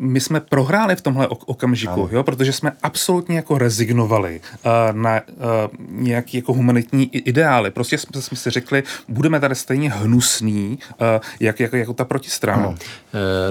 [0.01, 5.21] Uh, my jsme prohráli v tomhle okamžiku, jo, protože jsme absolutně jako rezignovali uh, na
[5.21, 5.45] uh,
[5.89, 7.71] nějaký jako humanitní ideály.
[7.71, 11.07] Prostě jsme, jsme si řekli, budeme tady stejně hnusný, uh,
[11.41, 12.69] jak, jako, jako ta protistrana.
[12.69, 12.77] Uh,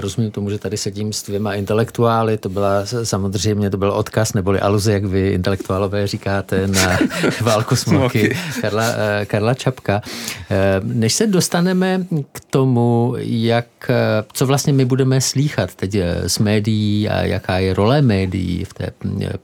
[0.00, 4.60] rozumím tomu, že tady sedím s dvěma intelektuály, to byla samozřejmě, to byl odkaz, neboli
[4.60, 6.98] aluze, jak vy intelektuálové říkáte, na
[7.40, 10.02] válku smolky Karla, uh, Karla Čapka.
[10.50, 10.56] Uh,
[10.94, 13.94] než se dostaneme k tomu, jak, uh,
[14.32, 15.94] co vlastně my budeme slýchat teď
[16.26, 18.92] s médií a jaká je role médií v té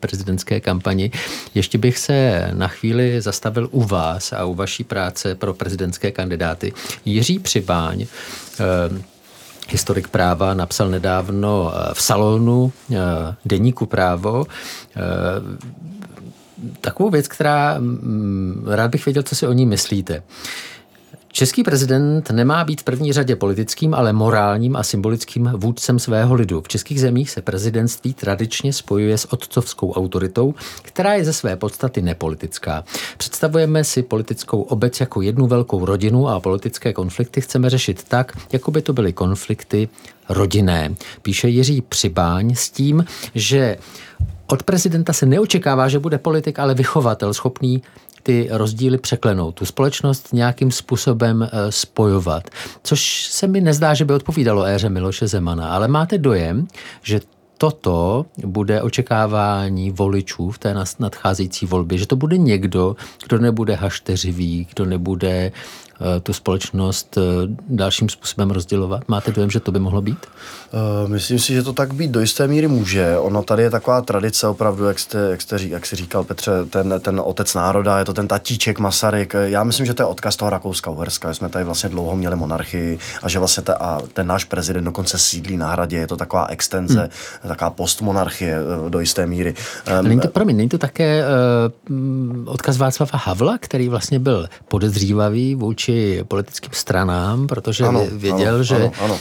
[0.00, 1.11] prezidentské kampani.
[1.54, 6.72] Ještě bych se na chvíli zastavil u vás a u vaší práce pro prezidentské kandidáty.
[7.04, 8.06] Jiří Přibáň, eh,
[9.68, 12.96] historik práva, napsal nedávno eh, v salonu eh,
[13.44, 14.46] deníku právo
[16.80, 17.80] takovou věc, která
[18.66, 20.22] rád bych věděl, co si o ní myslíte.
[21.37, 26.61] Český prezident nemá být v první řadě politickým, ale morálním a symbolickým vůdcem svého lidu.
[26.61, 32.03] V českých zemích se prezidentství tradičně spojuje s otcovskou autoritou, která je ze své podstaty
[32.03, 32.85] nepolitická.
[33.16, 38.70] Představujeme si politickou obec jako jednu velkou rodinu a politické konflikty chceme řešit tak, jako
[38.70, 39.88] by to byly konflikty
[40.29, 40.94] rodinné.
[41.22, 43.79] Píše Jiří Přibáň s tím, že
[44.46, 47.83] od prezidenta se neočekává, že bude politik, ale vychovatel schopný
[48.26, 52.50] ty rozdíly překlenou, tu společnost nějakým způsobem eh, spojovat.
[52.82, 56.66] Což se mi nezdá, že by odpovídalo éře Miloše Zemana, ale máte dojem,
[57.02, 57.20] že
[57.58, 64.66] toto bude očekávání voličů v té nadcházející volbě, že to bude někdo, kdo nebude hašteřivý,
[64.74, 65.52] kdo nebude
[66.22, 67.20] tu společnost eh,
[67.68, 69.09] dalším způsobem rozdělovat?
[69.09, 70.26] Máte dojem, že to by mohlo být?
[71.04, 73.18] Uh, myslím si, že to tak být do jisté míry může.
[73.18, 76.94] Ono tady je taková tradice opravdu, jak jste, jak jste jak jsi říkal Petře, ten,
[77.00, 79.35] ten otec národa, je to ten tatíček Masaryk.
[79.44, 81.35] Já myslím, že to je odkaz toho Rakouska Uherska.
[81.35, 85.18] Jsme tady vlastně dlouho měli monarchii a že vlastně ta, a ten náš prezident dokonce
[85.18, 85.96] sídlí na hradě.
[85.96, 87.48] Je to taková extenze, hmm.
[87.48, 89.54] taková postmonarchie do jisté míry.
[90.02, 91.24] Není to, promiň, není to také
[91.88, 98.55] uh, odkaz Václava Havla, který vlastně byl podezřívavý vůči vůči politickým stranám, protože ano, věděl,
[98.55, 99.18] ano, že ano, ano.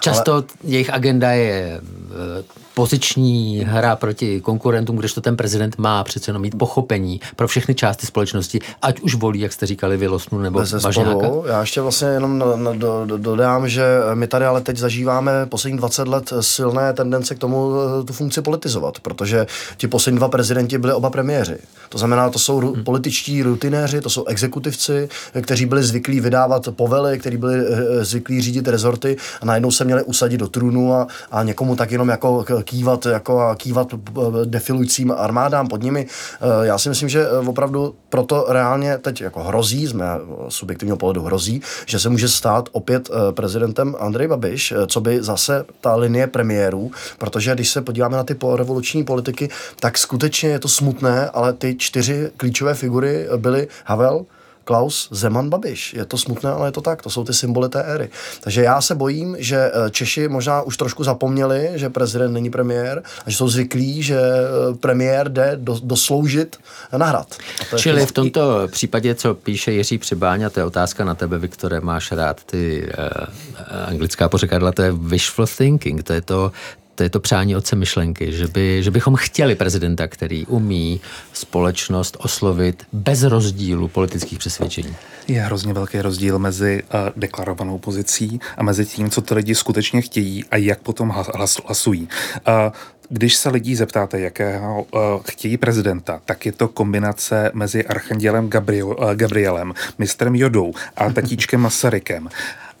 [0.00, 0.42] Často Ale...
[0.64, 2.44] jejich agenda je eh,
[2.78, 8.06] poziční hra proti konkurentům, kdežto ten prezident má přece jenom mít pochopení pro všechny části
[8.06, 11.26] společnosti, ať už volí, jak jste říkali, Vylosnu nebo Bažňáka.
[11.46, 13.84] Já ještě vlastně jenom na, na, do, do, dodám, že
[14.14, 18.42] my tady ale teď zažíváme poslední 20 let silné tendence k tomu eh, tu funkci
[18.42, 21.58] politizovat, protože ti poslední dva prezidenti byli oba premiéři.
[21.88, 22.84] To znamená, to jsou hmm.
[22.84, 25.08] političtí rutinéři, to jsou exekutivci,
[25.42, 30.02] kteří byli zvyklí vydávat povely, kteří byli eh, zvyklí řídit rezorty a najednou se měli
[30.02, 35.14] usadit do trůnu a, a někomu tak jenom jako kývat, jako a kývat eh, defilujícím
[35.16, 36.06] armádám pod nimi.
[36.06, 40.96] Eh, já si myslím, že eh, opravdu proto reálně teď jako hrozí, z mého subjektivního
[40.96, 46.26] pohledu hrozí, že se může stát opět prezidentem Andrej Babiš, co by zase ta linie
[46.26, 49.48] premiérů, protože když se podíváme na ty revoluční politiky,
[49.80, 54.26] tak skutečně je to smutné, ale ty čtyři klíčové figury byly Havel,
[54.68, 55.94] Klaus Zeman Babiš.
[55.94, 58.08] Je to smutné, ale je to tak, to jsou ty symboly té éry.
[58.40, 63.02] Takže já se bojím, že eh, Češi možná už trošku zapomněli, že prezident není premiér
[63.26, 66.56] a že jsou zvyklí, že eh, premiér jde do, dosloužit
[66.96, 67.36] na hrad.
[67.76, 72.12] Čili v tomto případě, co píše Jiří Přibáň, to je otázka na tebe, Viktore, máš
[72.12, 76.52] rád ty uh, anglická pořekadla, to je wishful thinking, to je to,
[76.98, 81.00] to je to přání otce myšlenky, že, by, že bychom chtěli prezidenta, který umí
[81.32, 84.96] společnost oslovit bez rozdílu politických přesvědčení.
[85.28, 90.00] Je hrozně velký rozdíl mezi uh, deklarovanou pozicí a mezi tím, co to lidi skutečně
[90.00, 92.08] chtějí a jak potom hlas, hlasují.
[92.48, 92.72] Uh,
[93.08, 98.88] když se lidí zeptáte, jakého uh, chtějí prezidenta, tak je to kombinace mezi archandělem Gabriel,
[98.88, 102.28] uh, Gabrielem, mistrem Jodou a tatíčkem Masarykem.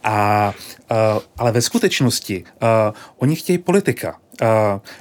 [0.04, 0.54] A,
[0.90, 0.96] uh,
[1.38, 2.68] ale ve skutečnosti uh,
[3.16, 4.16] oni chtějí politika.
[4.42, 4.48] Uh,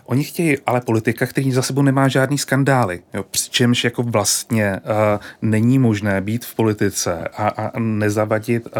[0.05, 5.19] oni chtějí ale politika, který za sebou nemá žádný skandály, jo, přičemž jako vlastně uh,
[5.41, 8.71] není možné být v politice a, a nezavadit uh,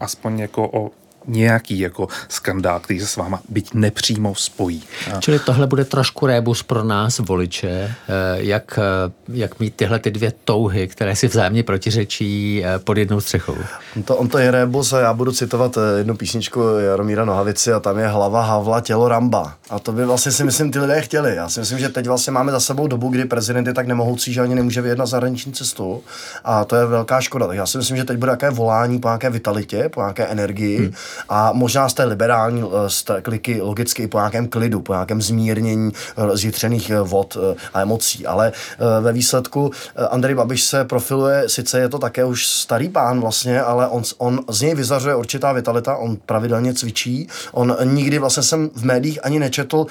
[0.00, 0.90] aspoň jako o
[1.26, 4.82] nějaký jako skandál, který se s váma byť nepřímo spojí.
[5.20, 7.92] Čili tohle bude trošku rébus pro nás, voliče, eh,
[8.36, 13.20] jak, eh, jak mít tyhle ty dvě touhy, které si vzájemně protiřečí eh, pod jednou
[13.20, 13.56] střechou.
[13.96, 17.80] On to, on to je rébus a já budu citovat jednu písničku Jaromíra Nohavici a
[17.80, 19.54] tam je hlava Havla, tělo Ramba.
[19.70, 21.36] A to by vlastně si myslím ty lidé chtěli.
[21.36, 24.32] Já si myslím, že teď vlastně máme za sebou dobu, kdy prezident je tak nemohoucí,
[24.32, 26.02] že ani nemůže vyjednat zahraniční cestu.
[26.44, 27.46] A to je velká škoda.
[27.46, 30.78] Tak já si myslím, že teď bude nějaké volání po nějaké vitalitě, po nějaké energii.
[30.78, 30.92] Hmm
[31.28, 32.62] a možná z té liberální
[33.10, 37.36] eh, kliky logicky po nějakém klidu, po nějakém zmírnění eh, zjitřených eh, vod
[37.74, 38.26] a emocí.
[38.26, 38.52] Ale
[39.00, 39.70] ve výsledku
[40.10, 44.40] Andrej Babiš se profiluje, sice je to také už starý pán vlastně, ale on, on
[44.48, 49.38] z něj vyzařuje určitá vitalita, on pravidelně cvičí, on nikdy vlastně jsem v médiích ani
[49.38, 49.86] nečetl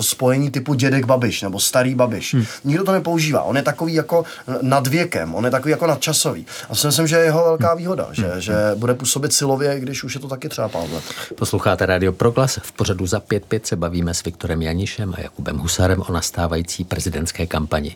[0.00, 2.34] spojení typu dědek Babiš nebo starý Babiš.
[2.34, 2.44] Hmm.
[2.64, 3.42] Nikdo to nepoužívá.
[3.42, 4.24] On je takový jako
[4.62, 6.46] nad věkem, on je takový jako nadčasový.
[6.70, 8.40] A si myslím, že je jeho velká výhoda, že, hmm.
[8.40, 11.00] že bude působit silově, když už je to taky třeba Pavle.
[11.34, 12.58] Posloucháte Radio Proglas.
[12.62, 17.46] V pořadu za 5.5 se bavíme s Viktorem Janišem a Jakubem Husarem o nastávající prezidentské
[17.46, 17.94] kampani.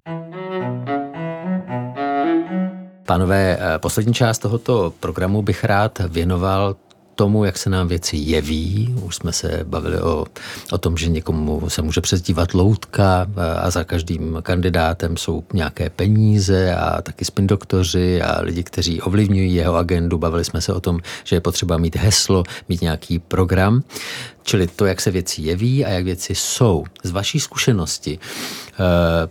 [3.06, 6.76] Pánové, eh, poslední část tohoto programu bych rád věnoval
[7.14, 8.94] tomu, jak se nám věci jeví.
[9.02, 10.26] Už jsme se bavili o,
[10.70, 16.74] o tom, že někomu se může přezdívat loutka a za každým kandidátem jsou nějaké peníze
[16.74, 20.18] a taky spin doktoři a lidi, kteří ovlivňují jeho agendu.
[20.18, 23.82] Bavili jsme se o tom, že je potřeba mít heslo, mít nějaký program.
[24.42, 26.84] Čili to, jak se věci jeví a jak věci jsou.
[27.02, 28.18] Z vaší zkušenosti
[28.72, 29.28] eh,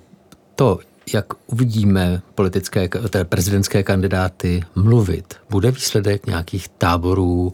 [0.55, 0.79] to,
[1.13, 7.53] jak uvidíme politické, té prezidentské kandidáty mluvit, bude výsledek nějakých táborů uh,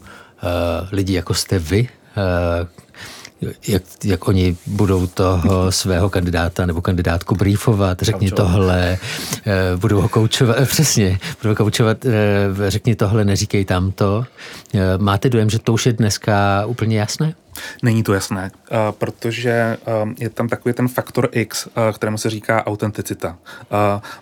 [0.92, 2.68] lidí, jako jste vy, uh,
[3.68, 8.98] jak, jak oni budou toho svého kandidáta nebo kandidátku briefovat, řekni tohle,
[9.46, 12.06] uh, budou ho koučovat, přesně, budou koučovat,
[12.68, 14.24] řekni tohle, neříkej tamto.
[14.98, 17.34] Máte dojem, že to už je dneska úplně jasné?
[17.82, 19.76] Není to jasné, eh, protože eh,
[20.18, 23.38] je tam takový ten faktor X, eh, kterému se říká autenticita.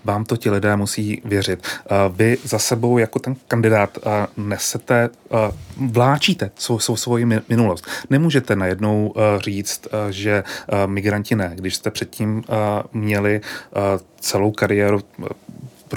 [0.05, 1.67] Vám to ti lidé musí věřit.
[2.13, 3.99] Vy za sebou jako ten kandidát
[4.37, 5.11] nesete,
[5.77, 7.87] vláčíte svou, svou svoji minulost.
[8.11, 10.45] Nemůžete najednou říct, že
[10.87, 12.45] migranti ne, když jste předtím
[12.93, 13.41] měli
[14.21, 15.01] celou kariéru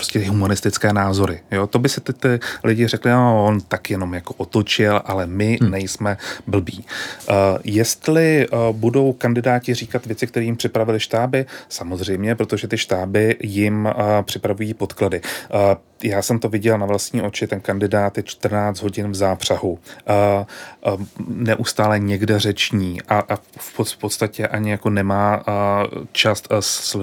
[0.01, 1.39] prostě humanistické názory.
[1.51, 1.67] Jo?
[1.67, 5.57] To by si ty, ty lidi řekli, no, on tak jenom jako otočil, ale my
[5.61, 5.71] hmm.
[5.71, 6.85] nejsme blbí.
[7.29, 13.37] Uh, jestli uh, budou kandidáti říkat věci, které jim připravili štáby, samozřejmě, protože ty štáby
[13.41, 15.21] jim uh, připravují podklady.
[15.53, 15.59] Uh,
[16.03, 20.93] já jsem to viděl na vlastní oči, ten kandidát je 14 hodin v zápřahu, uh,
[20.93, 26.57] uh, neustále někde řeční a, a v podstatě ani jako nemá uh, čas uh,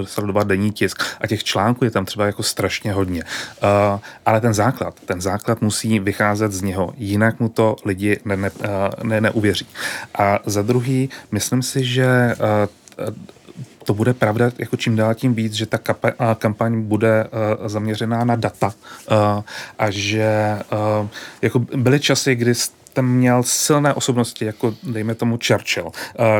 [0.05, 3.23] sledovat denní tisk a těch článků je tam třeba jako strašně hodně.
[3.25, 8.37] Uh, ale ten základ, ten základ musí vycházet z něho, jinak mu to lidi ne,
[8.37, 8.51] ne,
[9.03, 9.67] ne, neuvěří.
[10.19, 13.15] A za druhý, myslím si, že uh,
[13.89, 15.79] to bude pravda jako čím dál tím víc, že ta
[16.35, 19.43] kampaň bude uh, zaměřená na data uh,
[19.79, 20.59] a že
[21.01, 21.09] uh,
[21.43, 25.91] jako byly časy, kdy jste měl silné osobnosti, jako dejme tomu Churchill,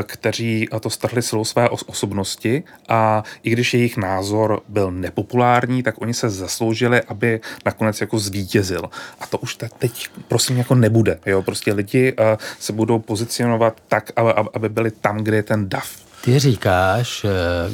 [0.03, 6.13] kteří to strhli silou své osobnosti a i když jejich názor byl nepopulární, tak oni
[6.13, 8.89] se zasloužili, aby nakonec jako zvítězil.
[9.19, 11.19] A to už teď prosím jako nebude.
[11.25, 11.41] Jo?
[11.41, 12.13] Prostě lidi
[12.59, 14.11] se budou pozicionovat tak,
[14.53, 17.29] aby byli tam, kde je ten dav ty říkáš, eh,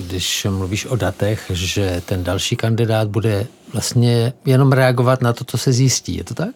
[0.08, 5.58] když mluvíš o datech, že ten další kandidát bude vlastně jenom reagovat na to, co
[5.58, 6.18] se zjistí.
[6.18, 6.56] Je to tak?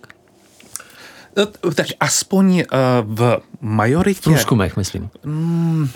[1.37, 4.19] No, tak aspoň uh, v majoritě...
[4.19, 5.09] V průzkumech, myslím.
[5.23, 5.89] Mm,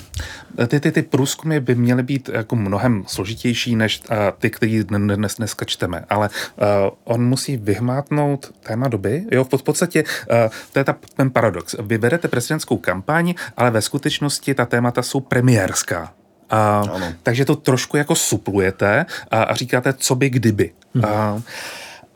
[0.68, 5.36] ty, ty, ty průzkumy by měly být jako mnohem složitější než uh, ty, který dnes,
[5.36, 6.66] dneska čteme, ale uh,
[7.04, 9.26] on musí vyhmátnout téma doby.
[9.32, 11.76] Jo, v podstatě uh, to je ta, ten paradox.
[11.82, 16.14] Vy vedete prezidentskou kampaň, ale ve skutečnosti ta témata jsou premiérská.
[16.84, 20.72] Uh, takže to trošku jako suplujete a, a říkáte, co by kdyby.
[20.96, 21.04] Hmm.
[21.04, 21.42] Uh,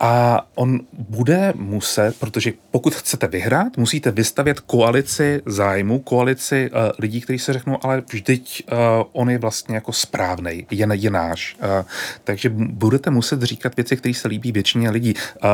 [0.00, 7.20] a on bude muset, protože pokud chcete vyhrát, musíte vystavět koalici zájmu, koalici uh, lidí,
[7.20, 8.78] kteří se řeknou, ale vždyť uh,
[9.12, 11.56] on je vlastně jako správný, je, je náš.
[11.60, 11.86] Uh,
[12.24, 15.14] takže budete muset říkat věci, které se líbí většině lidí.
[15.44, 15.50] Uh,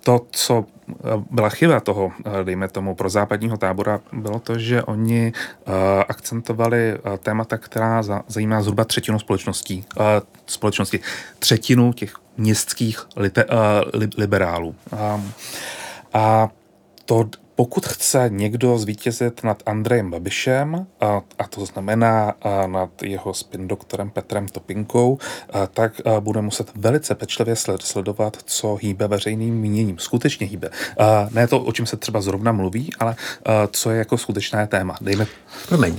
[0.00, 0.64] to, co
[1.30, 2.12] byla chyba toho,
[2.44, 5.32] dejme tomu, pro západního tábora, bylo to, že oni
[6.08, 9.84] akcentovali témata, která zajímá zhruba třetinu společností,
[10.46, 11.00] společnosti.
[11.38, 13.06] Třetinu těch městských
[14.16, 14.74] liberálů.
[14.96, 15.22] A,
[16.12, 16.48] a
[17.04, 17.28] to
[17.60, 20.86] pokud chce někdo zvítězit nad Andrejem Babišem,
[21.38, 22.34] a, to znamená
[22.66, 25.18] nad jeho spin doktorem Petrem Topinkou,
[25.74, 29.98] tak bude muset velice pečlivě sledovat, co hýbe veřejným míněním.
[29.98, 30.70] Skutečně hýbe.
[31.30, 33.16] Ne to, o čem se třeba zrovna mluví, ale
[33.72, 34.96] co je jako skutečné téma.
[35.00, 35.26] Dejme...
[35.68, 35.98] Promiň,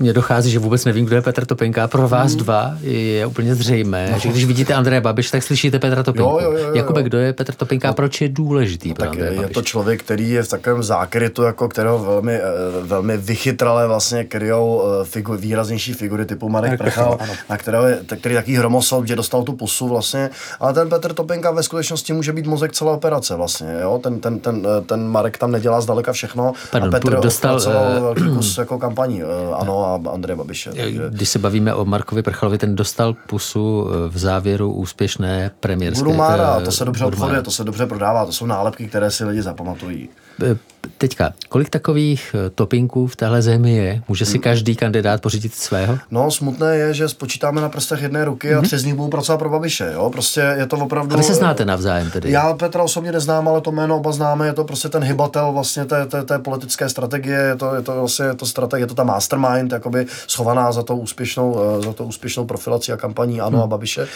[0.00, 1.88] mně dochází, že vůbec nevím, kdo je Petr Topinka.
[1.88, 2.38] Pro vás hmm.
[2.38, 4.18] dva je úplně zřejmé, no.
[4.18, 6.30] že když vidíte Andreje Babiš, tak slyšíte Petra Topinku.
[6.30, 6.74] Jo, jo, jo, jo.
[6.74, 7.88] Jakube, kdo je Petr Topinka?
[7.88, 10.82] No, proč je důležitý no, pro tak je, je to člověk, který je v takovém
[10.82, 12.42] zákrytu, jako kterého velmi, eh,
[12.82, 17.18] velmi vychytrale vlastně kryjou eh, figu, výraznější figury typu Marek Prchal,
[17.50, 21.50] na kterého je, který taký hromosol, že dostal tu pusu vlastně, ale ten Petr Topinka
[21.50, 24.00] ve skutečnosti může být mozek celé operace vlastně, jo?
[24.02, 28.02] Ten, ten, ten, eh, ten Marek tam nedělá zdaleka všechno Pardon, a Petr dostal uh,
[28.02, 29.22] velký kus jako kampaní,
[29.54, 30.70] ano a Andrej Babiše.
[30.70, 31.02] Takže...
[31.08, 36.04] Když se bavíme o Markovi Prchalovi, ten dostal pusu v závěru úspěšné premiérské.
[36.04, 39.24] Budu Mára, to se dobře obchoduje, to se dobře prodává, to jsou nálepky, které si
[39.24, 40.08] lidi zapamatují.
[40.40, 40.54] Eh,
[40.98, 44.02] teďka, kolik takových eh, topinků v téhle zemi je?
[44.08, 45.98] Může si každý kandidát pořídit svého?
[46.10, 48.58] No, smutné je, že spočítáme na prstech jedné ruky mm-hmm.
[48.58, 49.90] a tři z nich budou pracovat pro Babiše.
[49.94, 50.10] Jo?
[50.10, 51.14] Prostě je to opravdu.
[51.14, 52.30] A vy se znáte navzájem tedy?
[52.30, 54.46] Já Petra osobně neznám, ale to jméno oba známe.
[54.46, 57.38] Je to prostě ten hybatel vlastně té, té, té politické strategie.
[57.38, 60.82] Je to, je to vlastně je to strategie, je to ta mastermind, jakoby schovaná za
[60.82, 63.64] tou úspěšnou, eh, za tou úspěšnou profilací a kampaní Ano hmm.
[63.64, 64.08] a Babiše.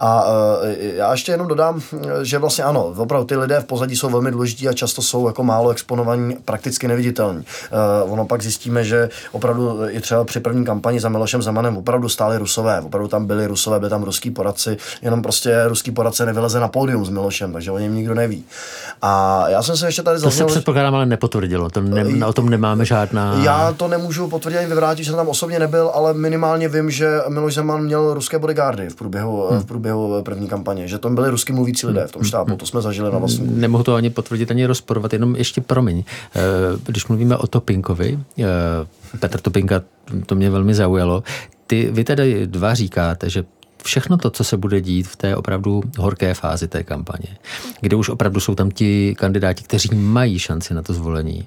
[0.00, 0.24] A
[0.96, 1.80] já ještě jenom dodám,
[2.22, 5.44] že vlastně ano, opravdu ty lidé v pozadí jsou velmi důležití a často jsou jako
[5.44, 6.03] málo exponovaní,
[6.44, 7.38] prakticky neviditelní.
[8.04, 12.08] Uh, ono pak zjistíme, že opravdu i třeba při první kampani za Milošem Zemanem opravdu
[12.08, 16.60] stáli rusové, opravdu tam byli rusové, byli tam ruský poradci, jenom prostě ruský poradce nevyleze
[16.60, 18.44] na pódium s Milošem, takže o něm nikdo neví.
[19.02, 22.50] A já jsem se ještě tady To se předpokládám, ale nepotvrdilo, to ne, o tom
[22.50, 23.34] nemáme žádná...
[23.42, 27.20] Já to nemůžu potvrdit ani vyvrátit, že jsem tam osobně nebyl, ale minimálně vím, že
[27.28, 29.60] Miloš Zeman měl ruské bodyguardy v průběhu, hmm.
[29.60, 32.82] v průběhu první kampaně, že to byli rusky mluvící lidé v tom štábu, to jsme
[32.82, 33.60] zažili na vlastní.
[33.60, 36.04] Nemohu to ani potvrdit, ani rozporovat, jenom ještě promiň.
[36.34, 36.40] Eh,
[36.86, 38.44] když mluvíme o Topinkovi, eh,
[39.18, 39.82] Petr Topinka,
[40.26, 41.22] to mě velmi zaujalo.
[41.66, 43.44] Ty, vy tedy dva říkáte, že
[43.84, 47.36] všechno to, co se bude dít v té opravdu horké fázi té kampaně,
[47.80, 51.44] kde už opravdu jsou tam ti kandidáti, kteří mají šanci na to zvolení,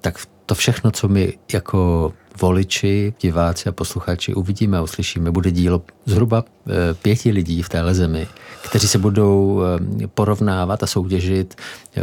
[0.00, 5.82] tak to všechno, co my jako voliči, diváci a posluchači uvidíme a uslyšíme, bude dílo
[6.08, 8.28] zhruba eh, pěti lidí v téhle zemi,
[8.68, 11.54] kteří se budou eh, porovnávat a soutěžit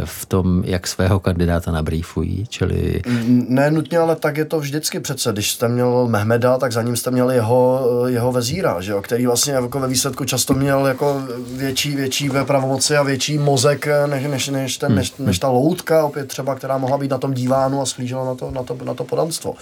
[0.04, 3.02] v tom, jak svého kandidáta nabrýfují, čili...
[3.48, 5.32] Ne nutně, ale tak je to vždycky přece.
[5.32, 9.02] Když jste měl Mehmeda, tak za ním jste měli jeho, jeho vezíra, že jo?
[9.02, 11.22] který vlastně jako ve výsledku často měl jako
[11.56, 16.04] větší, větší ve pravomoci a větší mozek než, než, než, ten, než, než ta loutka,
[16.04, 18.94] opět třeba, která mohla být na tom dívánu a sklížela na to, na to, na
[18.94, 19.54] to podanstvo.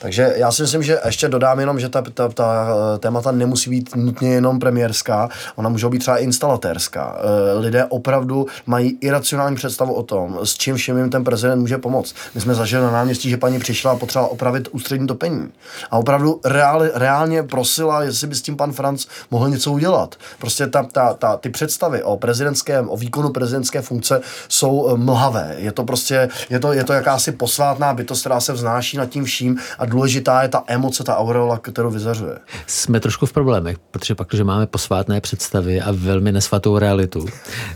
[0.00, 2.66] Takže já si myslím, že ještě dodám jenom, že ta, ta, ta
[2.98, 7.16] témata nemusí být nutně jenom premiérská, ona může být třeba instalatérská.
[7.18, 11.78] Eh, lidé opravdu mají iracionální představu o tom, s čím všem jim ten prezident může
[11.78, 12.14] pomoct.
[12.34, 15.48] My jsme zažili na náměstí, že paní přišla a potřeba opravit ústřední topení.
[15.90, 20.14] A opravdu reál, reálně prosila, jestli by s tím pan Franc mohl něco udělat.
[20.38, 25.54] Prostě ta, ta, ta, ty představy o prezidentském, o výkonu prezidentské funkce jsou eh, mlhavé.
[25.58, 29.24] Je to prostě, je to, je to jakási posvátná bytost, která se vznáší nad tím
[29.24, 32.38] vším a důležitá je ta emoce, ta aureola, kterou vyzařuje.
[32.66, 37.26] Jsme trošku v problémech, protože pak, že máme posvátné představy a velmi nesvatou realitu,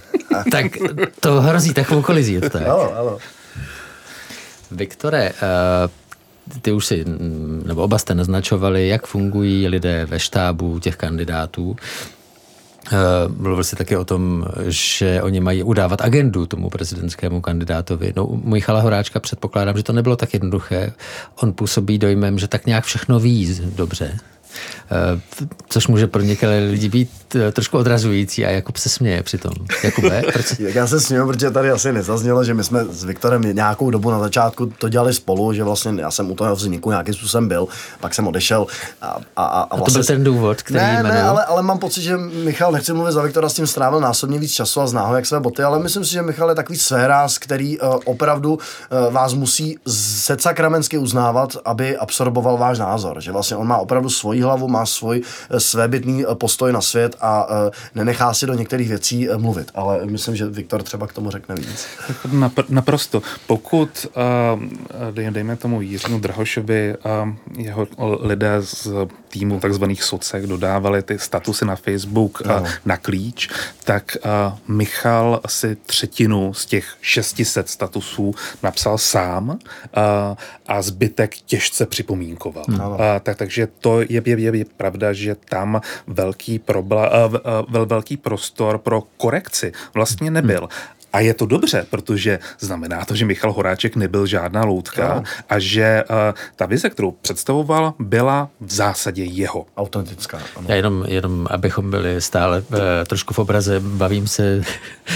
[0.50, 0.66] tak
[1.20, 2.40] to hrozí takovou kolizí.
[2.40, 2.62] Tak.
[2.62, 3.18] Ano, ano.
[4.70, 7.04] Viktore, uh, ty už si,
[7.66, 11.76] nebo oba jste naznačovali, jak fungují lidé ve štábu těch kandidátů.
[12.92, 18.12] Uh, mluvil jsi taky o tom, že oni mají udávat agendu tomu prezidentskému kandidátovi.
[18.16, 20.92] No, u Michala Horáčka předpokládám, že to nebylo tak jednoduché.
[21.42, 24.18] On působí dojmem, že tak nějak všechno ví dobře.
[24.90, 25.20] Eh,
[25.68, 29.52] což může pro některé lidi být eh, trošku odrazující a Jakub se směje přitom.
[29.84, 30.54] Jakube, proč?
[30.59, 34.18] Já se směju, protože tady asi nezaznělo, že my jsme s Viktorem nějakou dobu na
[34.18, 37.68] začátku to dělali spolu, že vlastně já jsem u toho vzniku nějakým způsobem byl,
[38.00, 38.66] pak jsem odešel.
[39.02, 39.82] A, a, a, a, vlastně...
[39.82, 42.92] a to byl ten důvod, který Ne, ne, ale, ale mám pocit, že Michal, nechci
[42.92, 45.62] mluvit za Viktora, s tím strávil násobně víc času a zná ho jak své boty,
[45.62, 49.78] ale myslím si, že Michal je takový sféráz, který uh, opravdu uh, vás musí
[50.38, 53.20] sakramentsky uznávat, aby absorboval váš názor.
[53.20, 57.16] Že vlastně on má opravdu svoji hlavu, má svůj eh, svébytný eh, postoj na svět
[57.20, 59.70] a eh, nenechá si do některých věcí mluvit.
[59.74, 61.86] Ale myslím, že Viktor třeba k tomu řekne víc.
[62.68, 63.22] Naprosto.
[63.47, 64.07] Pokud,
[65.30, 66.94] dejme tomu Jiřímu Drahošovi,
[67.57, 67.86] jeho
[68.20, 68.88] lidé z
[69.37, 72.64] týmu takzvaných socek dodávali ty statusy na Facebook no.
[72.84, 73.49] na klíč,
[73.84, 74.16] tak
[74.68, 79.59] Michal si třetinu z těch 600 statusů napsal sám
[80.66, 82.64] a zbytek těžce připomínkoval.
[82.68, 82.99] No.
[83.22, 87.11] Tak, takže to je, je, je, je pravda, že tam velký, probla,
[87.68, 90.68] vel, velký prostor pro korekci vlastně nebyl.
[91.17, 95.23] A je to dobře, protože znamená to, že Michal Horáček nebyl žádná loutka no.
[95.49, 96.17] a že uh,
[96.57, 99.67] ta vize, kterou představoval, byla v zásadě jeho.
[99.77, 100.39] Autentická.
[100.57, 100.67] Ano.
[100.69, 104.62] Já jenom, jenom, abychom byli stále uh, trošku v obraze, bavím se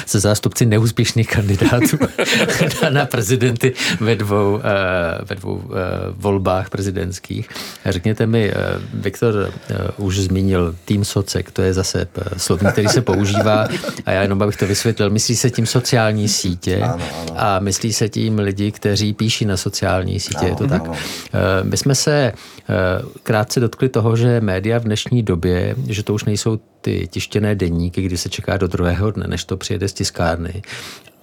[0.07, 1.99] se zástupci neúspěšných kandidátů
[2.83, 4.61] na, na prezidenty ve dvou, uh,
[5.23, 5.73] ve dvou uh,
[6.13, 7.49] volbách prezidentských.
[7.87, 8.57] Řekněte mi, uh,
[8.95, 9.35] Viktor
[9.99, 13.69] uh, už zmínil tým Socek, to je zase slovník, který se používá
[14.07, 15.11] a já jenom abych to vysvětlil.
[15.11, 17.35] Myslí se tím sociální sítě ano, ano.
[17.37, 20.39] a myslí se tím lidi, kteří píší na sociální sítě.
[20.39, 20.85] Ano, je to tak?
[20.85, 20.97] Ano.
[21.63, 22.33] My jsme se
[23.23, 28.03] krátce dotkli toho, že média v dnešní době, že to už nejsou ty tištěné denníky,
[28.03, 30.63] kdy se čeká do druhého dne, než to přijede z tiskárny,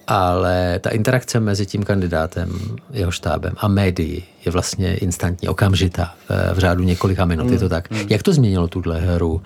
[0.06, 6.54] ale ta interakce mezi tím kandidátem, jeho štábem a médií je vlastně instantní, okamžitá, v,
[6.54, 7.52] v řádu několika minut, hmm.
[7.52, 7.92] je to hmm, tak.
[7.92, 8.06] Hmm.
[8.10, 9.42] Jak to změnilo tuhle hru,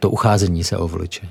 [0.00, 1.26] to ucházení se o voliče?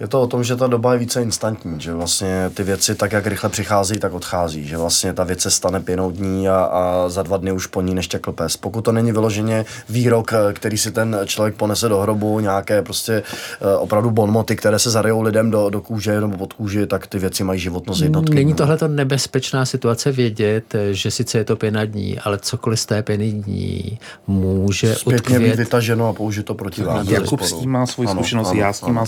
[0.00, 3.12] Je to o tom, že ta doba je více instantní, že vlastně ty věci tak,
[3.12, 7.08] jak rychle přichází, tak odchází, že vlastně ta věc se stane pěnou dní a, a
[7.08, 8.56] za dva dny už po ní neštěkl pes.
[8.56, 13.76] Pokud to není vyloženě výrok, který si ten člověk ponese do hrobu, nějaké prostě eh,
[13.76, 17.44] opravdu bonmoty, které se zarijou lidem do, do kůže nebo pod kůži, tak ty věci
[17.44, 18.34] mají životnost jednotky.
[18.34, 22.86] Není tohle to nebezpečná situace vědět, že sice je to pěna dní, ale cokoliv z
[22.86, 25.42] té pěny dní může Zpětně utkvět...
[25.42, 27.08] být vytaženo a použít to proti vám.
[27.08, 29.06] Jakub s tím má svůj zkušenost, já s tím mám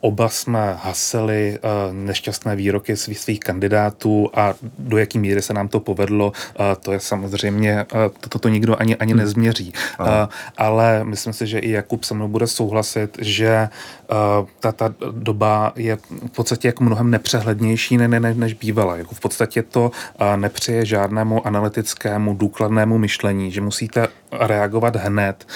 [0.00, 5.68] oba jsme hasili uh, nešťastné výroky svých, svých kandidátů a do jaký míry se nám
[5.68, 7.86] to povedlo, uh, to je samozřejmě,
[8.20, 9.20] toto to nikdo ani, ani hmm.
[9.20, 9.72] nezměří.
[10.56, 13.68] Ale myslím si, že i Jakub se mnou bude souhlasit, že
[14.60, 15.96] ta, ta doba je
[16.26, 18.96] v podstatě jako mnohem nepřehlednější ne, ne, než bývala.
[18.96, 19.90] Jako v podstatě to
[20.36, 25.46] nepřeje žádnému analytickému, důkladnému myšlení, že musíte reagovat hned.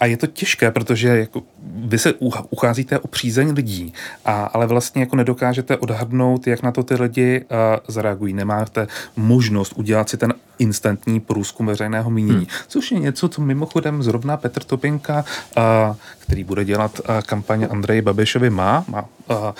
[0.00, 2.14] A je to těžké, protože jako vy se
[2.50, 3.92] ucházíte o přízeň lidí,
[4.24, 7.56] a, ale vlastně jako nedokážete odhadnout, jak na to ty lidi uh,
[7.88, 8.32] zareagují.
[8.32, 8.86] Nemáte
[9.16, 12.46] možnost udělat si ten instantní průzkum veřejného mínění, hmm.
[12.68, 15.24] což je něco, co mimochodem zrovna Petr Topinka,
[15.56, 18.84] uh, který bude dělat uh, kampaně Andreji Babišovi, má.
[18.88, 19.52] Má uh, uh,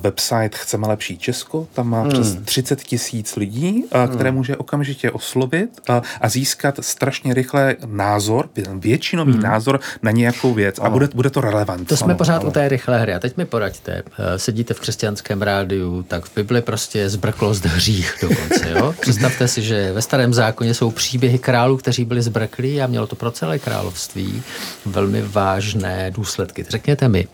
[0.00, 2.10] website Chceme lepší Česko, tam má hmm.
[2.10, 4.14] přes 30 tisíc lidí, uh, hmm.
[4.14, 9.42] které může okamžitě oslovit uh, a získat strašně rychle názor, většinový hmm.
[9.42, 11.86] názor na nějakou věc a bude, bude to relevantní.
[11.86, 12.48] To jsme ano, pořád ano.
[12.48, 13.14] u té rychlé hry.
[13.14, 14.02] A teď mi poraďte,
[14.36, 18.70] sedíte v křesťanském rádiu, tak v Bibli prostě zbrklost hřích dokonce.
[18.70, 18.94] Jo?
[19.00, 23.16] Představte si, že ve starém zákoně jsou příběhy králů, kteří byli zbrklí a mělo to
[23.16, 24.42] pro celé království
[24.86, 26.64] velmi vážné důsledky.
[26.68, 27.28] Řekněte mi,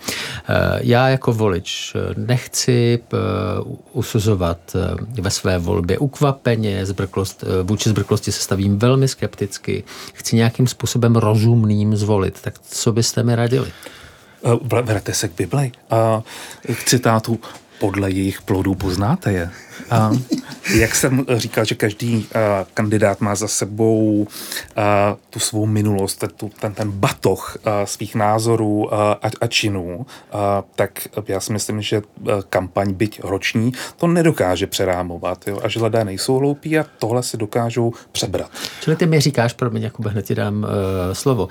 [0.81, 2.99] já jako volič nechci
[3.93, 4.77] usuzovat
[5.21, 9.85] ve své volbě ukvapeně, zbrklost, vůči zbrklosti se stavím velmi skepticky,
[10.17, 12.39] chci nějakým způsobem rozumným zvolit.
[12.41, 13.73] Tak co byste mi radili?
[14.63, 16.23] Vrate se k Bibli a
[16.75, 17.41] k citátu
[17.79, 19.51] podle jejich plodů poznáte je.
[19.91, 20.11] A
[20.75, 22.25] jak jsem říkal, že každý uh,
[22.75, 24.27] kandidát má za sebou uh,
[25.31, 30.41] tu svou minulost, tu, ten, ten batoh uh, svých názorů a, a činů, uh,
[30.75, 32.03] tak já si myslím, že
[32.49, 35.49] kampaň byť roční to nedokáže přerámovat.
[35.49, 35.61] Jo?
[35.63, 38.51] A že lidé nejsou hloupí a tohle si dokážou přebrat.
[38.81, 40.69] Čili ty mi říkáš, pro mě, Jakube, hned ti dám uh,
[41.13, 41.49] slovo,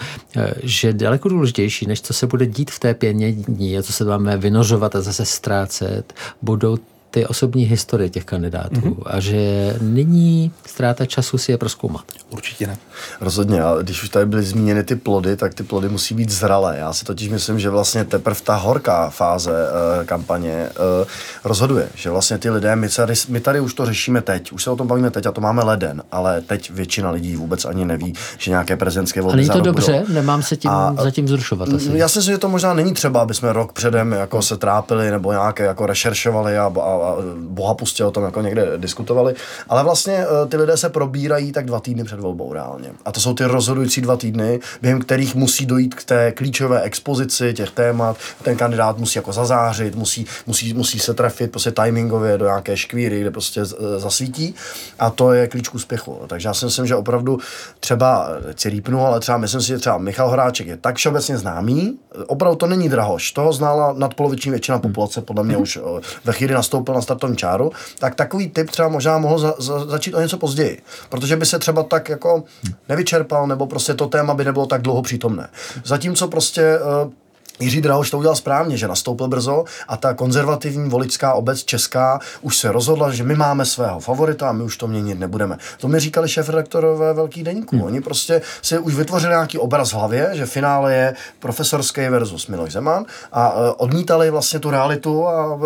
[0.63, 4.05] že daleko důležitější, než co se bude dít v té pěně dní a co se
[4.05, 6.78] máme vynožovat a zase ztrácet, budou
[7.16, 9.03] ty osobní historie těch kandidátů mm-hmm.
[9.05, 12.03] a že není ztráta času si je proskoumat.
[12.30, 12.78] Určitě ne.
[13.22, 16.78] Rozhodně, a když už tady byly zmíněny ty plody, tak ty plody musí být zralé.
[16.78, 20.70] Já si totiž myslím, že vlastně teprve ta horká fáze uh, kampaně
[21.01, 21.07] uh,
[21.43, 24.72] rozhoduje, že vlastně ty lidé, my tady, my tady už to řešíme teď, už se
[24.72, 28.13] o tom bavíme teď a to máme leden, ale teď většina lidí vůbec ani neví,
[28.38, 29.34] že nějaké prezidentské volby.
[29.34, 30.13] Ale není to dobře, budou.
[30.13, 31.70] nemám se tím a, zatím zrušovat.
[31.70, 31.89] Asi.
[31.93, 35.11] Já si myslím, že to možná není třeba, aby jsme rok předem jako se trápili
[35.11, 37.05] nebo nějaké jako rešeršovali a, a,
[37.38, 39.36] boha pustě o tom jako někde diskutovali,
[39.70, 42.91] ale vlastně eh, ty lidé se probírají tak dva týdny před volbou reálně.
[43.06, 47.53] A to jsou ty rozhodující dva týdny, během kterých musí dojít k té klíčové expozici
[47.53, 52.45] těch témat, ten kandidát musí jako zazářit, musí, musí, musí se trefit prostě timingově do
[52.45, 54.56] nějaké škvíry, kde prostě eh, zasvítí.
[54.99, 56.20] A to je klíč k úspěchu.
[56.28, 57.39] Takže já si myslím, že opravdu
[57.80, 61.97] třeba si rýpnu, ale třeba myslím si, že třeba Michal Horáček je tak všeobecně známý,
[62.28, 65.80] opravdu to není drahoš, toho znala nadpoloviční většina populace, podle mě už
[66.26, 69.86] ve chvíli nastoupil na start startovní čáru, tak takový typ třeba možná mohl za, za,
[69.86, 70.82] začít o něco později.
[71.10, 72.43] Protože by se třeba tak jako
[72.89, 75.50] nevyčerpal, nebo prostě to téma by nebylo tak dlouho přítomné.
[75.84, 77.12] Zatímco prostě uh,
[77.60, 82.58] Jiří Drahoš to udělal správně, že nastoupil brzo a ta konzervativní voličská obec česká už
[82.58, 85.58] se rozhodla, že my máme svého favorita a my už to měnit nebudeme.
[85.80, 87.76] To mi říkali šéf-redaktorové velký deníku.
[87.76, 87.86] Hmm.
[87.86, 92.72] Oni prostě si už vytvořili nějaký obraz v hlavě, že finále je profesorský versus Miloš
[92.72, 95.60] Zeman a e, odmítali vlastně tu realitu a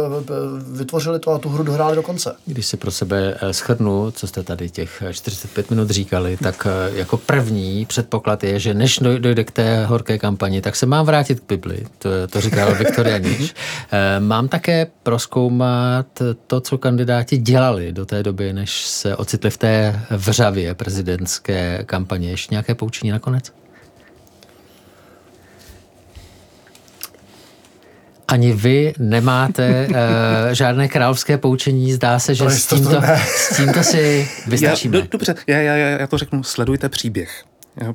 [0.72, 2.36] vytvořili to a tu hru dohráli do konce.
[2.46, 6.98] Když se pro sebe e, schrnu, co jste tady těch 45 minut říkali, tak e,
[6.98, 11.40] jako první předpoklad je, že než dojde k té horké kampani, tak se mám vrátit
[11.40, 13.56] k Bibli to, to říkal Viktor Janiš.
[13.92, 16.06] Eh, mám také proskoumat
[16.48, 22.30] to, co kandidáti dělali do té doby, než se ocitli v té vřavě prezidentské kampaně.
[22.30, 23.54] Ještě nějaké poučení nakonec?
[28.28, 29.96] Ani vy nemáte uh,
[30.52, 33.02] žádné královské poučení, zdá se, že s tímto,
[33.38, 34.98] s tímto si vystačíme.
[34.98, 37.44] Já, dobře, já, já, já to řeknu, sledujte příběh.
[37.82, 37.88] uh,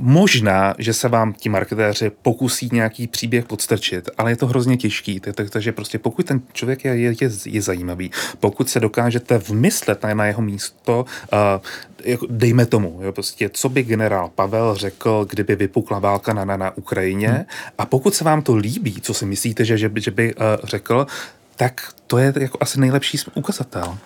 [0.00, 5.20] Možná, že se vám ti marketéři pokusí nějaký příběh podstrčit, ale je to hrozně těžký.
[5.50, 10.42] Takže prostě pokud ten člověk je, je, je zajímavý, pokud se dokážete vmyslet na, jeho
[10.42, 11.38] místo, uh,
[12.04, 16.56] jako dejme tomu, jo, prostě, co by generál Pavel řekl, kdyby vypukla válka na, na,
[16.56, 17.44] na Ukrajině, hmm.
[17.78, 20.42] a pokud se vám to líbí, co si myslíte, že, že by, že by uh,
[20.64, 21.06] řekl,
[21.58, 23.98] tak to je jako asi nejlepší ukazatel.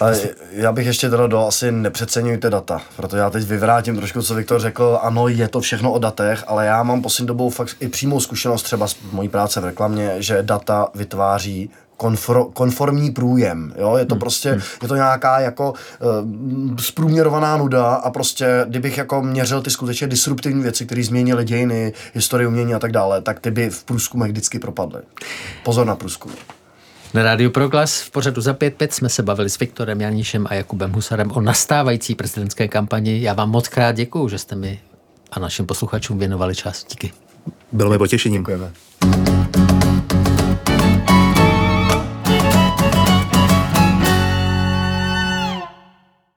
[0.00, 0.06] A
[0.50, 4.60] já bych ještě teda do asi nepřeceňujte data, protože já teď vyvrátím trošku, co Viktor
[4.60, 8.20] řekl, ano, je to všechno o datech, ale já mám poslední dobou fakt i přímou
[8.20, 13.74] zkušenost třeba z mojí práce v reklamě, že data vytváří konfor, konformní průjem.
[13.78, 13.96] Jo?
[13.96, 14.20] Je to hmm.
[14.20, 14.60] prostě, hmm.
[14.82, 20.62] je to nějaká jako uh, zprůměrovaná nuda a prostě, kdybych jako měřil ty skutečně disruptivní
[20.62, 24.58] věci, které změnily dějiny, historii umění a tak dále, tak ty by v průzkumech vždycky
[24.58, 25.00] propadly.
[25.62, 26.32] Pozor na průzkum.
[27.14, 30.92] Na Rádiu Proglas v pořadu za 5.5 jsme se bavili s Viktorem Janíšem a Jakubem
[30.92, 33.22] Husarem o nastávající prezidentské kampani.
[33.22, 34.80] Já vám moc krát děkuju, že jste mi
[35.32, 36.84] a našim posluchačům věnovali čas.
[36.90, 37.12] Díky.
[37.72, 38.40] Bylo mi potěšením.
[38.40, 38.72] Děkujeme.